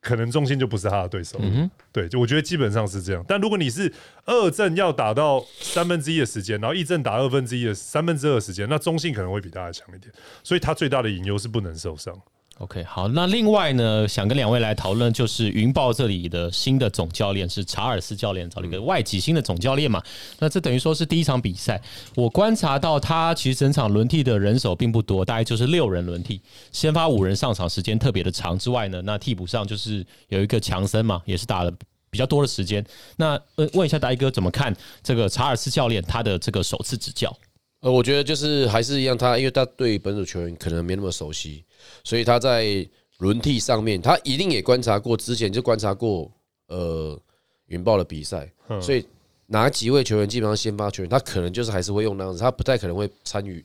[0.00, 1.38] 可能中信就不是他的对手。
[1.42, 3.24] 嗯对，就我觉得基本上是这样。
[3.26, 3.92] 但如果你是
[4.24, 10.12] 二阵要打到三分之一的时间，然后一阵打二分之一的三分之二的时间，那中性可能会比大家强一点。
[10.42, 12.16] 所以他最大的隐忧是不能受伤。
[12.58, 20.02] OK，好，那另外呢，想跟两位来讨论，就是云豹这里的新的总教练是查尔斯教练，找了一个外籍新的总教练嘛？
[20.40, 21.80] 那这等于说是第一场比赛，
[22.16, 26.40] 我观察到他其实整场轮替的人手并不多，大概就是六人轮替，
[26.72, 31.72] 先发五人上场时间特别的长之外呢，那替补上就是有一个强森嘛，也是打了
[32.10, 32.84] 比较多的时间。
[33.16, 37.32] 那问问一下大一哥怎么看这个查尔斯教练他的这个首次执教？
[37.82, 41.62] 呃，我觉得就是还是一样，他因为他对本土球员可能没那么熟悉，
[42.04, 42.86] 所以他在
[43.18, 46.30] 轮替上面，他一定也观察过，之前就观察过
[46.68, 47.20] 呃
[47.66, 49.04] 云豹的比赛，所以
[49.46, 53.64] 哪几位球员基本上先发球员，他可能就是还是会用那样子，他不太可能会参与，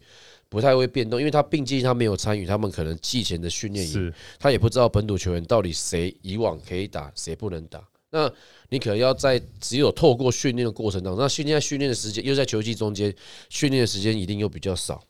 [0.50, 7.82] 不太会变动，因为他毕竟他没有参与他们可能季前的训练营是，他也不知道本土球员到底谁以往可以打，谁不能打。
[8.10, 8.32] 那
[8.70, 13.14] 你可能要在只有透过训练的过程当中，那训练训练的时间又在球季中间，
[13.50, 15.04] 训练的时间一定又比较少，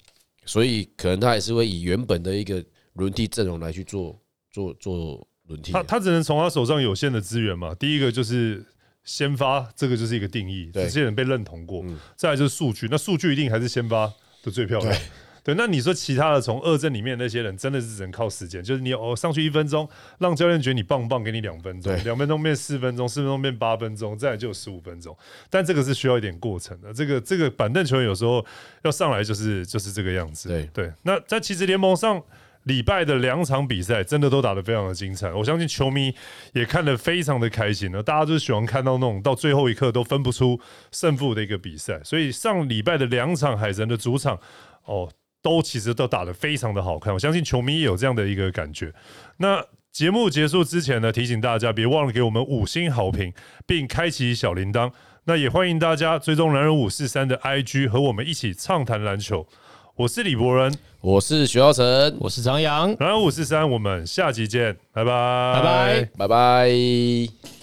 [0.45, 4.19] 所以可能他还是会以原本的一个轮替阵容来去做
[4.51, 5.71] 做做轮替。
[5.71, 7.73] 他他只能从他手上有限的资源嘛。
[7.75, 8.63] 第一个就是
[9.03, 11.81] 先发，这个就是一个定义，这些人被认同过。
[11.83, 14.11] 嗯再来就是数据，那数据一定还是先发
[14.43, 14.95] 的最漂亮。
[15.43, 19.85] 对，那你说其他的从二阵里面那些人，真的是只能靠时间，就是你哦上去一分钟，
[20.19, 25.13] 让教练觉得你棒不棒，给你两分钟，两分钟变四分钟，四分钟变八分钟，再来就有十五分钟。
[25.49, 28.45] 但这个是需要一点过程的，这个这个板凳球员有时候
[28.85, 30.47] 要上来就是就是这个样子。
[30.47, 32.23] 对对，那在其实联盟上。
[32.63, 36.13] 礼拜的两场比赛真的都打得非常的精彩，我相信球迷
[36.53, 38.01] 也看得非常的开心呢。
[38.01, 40.59] 大家就喜欢看到那种到最后一刻都分不出
[40.91, 44.39] 胜负的一个比赛，所以上礼拜的两场海神的主场
[44.85, 45.11] 哦，
[45.41, 47.13] 都其实都打得非常的好看。
[47.13, 48.93] 我相信球迷也有这样的一个感觉。
[49.37, 53.33] 那节目结束之前呢，提醒大家别忘了给我们五星好评，
[53.67, 54.91] 并开启小铃铛。
[55.25, 59.47] 那也欢迎大家追踪男人五四三的 IG 和我们一起畅谈篮球。
[59.95, 66.09] 我是李博仁，我是徐浩成，我是张扬，然后五四三，我们下期见，拜拜，拜拜。
[66.17, 67.62] 拜拜。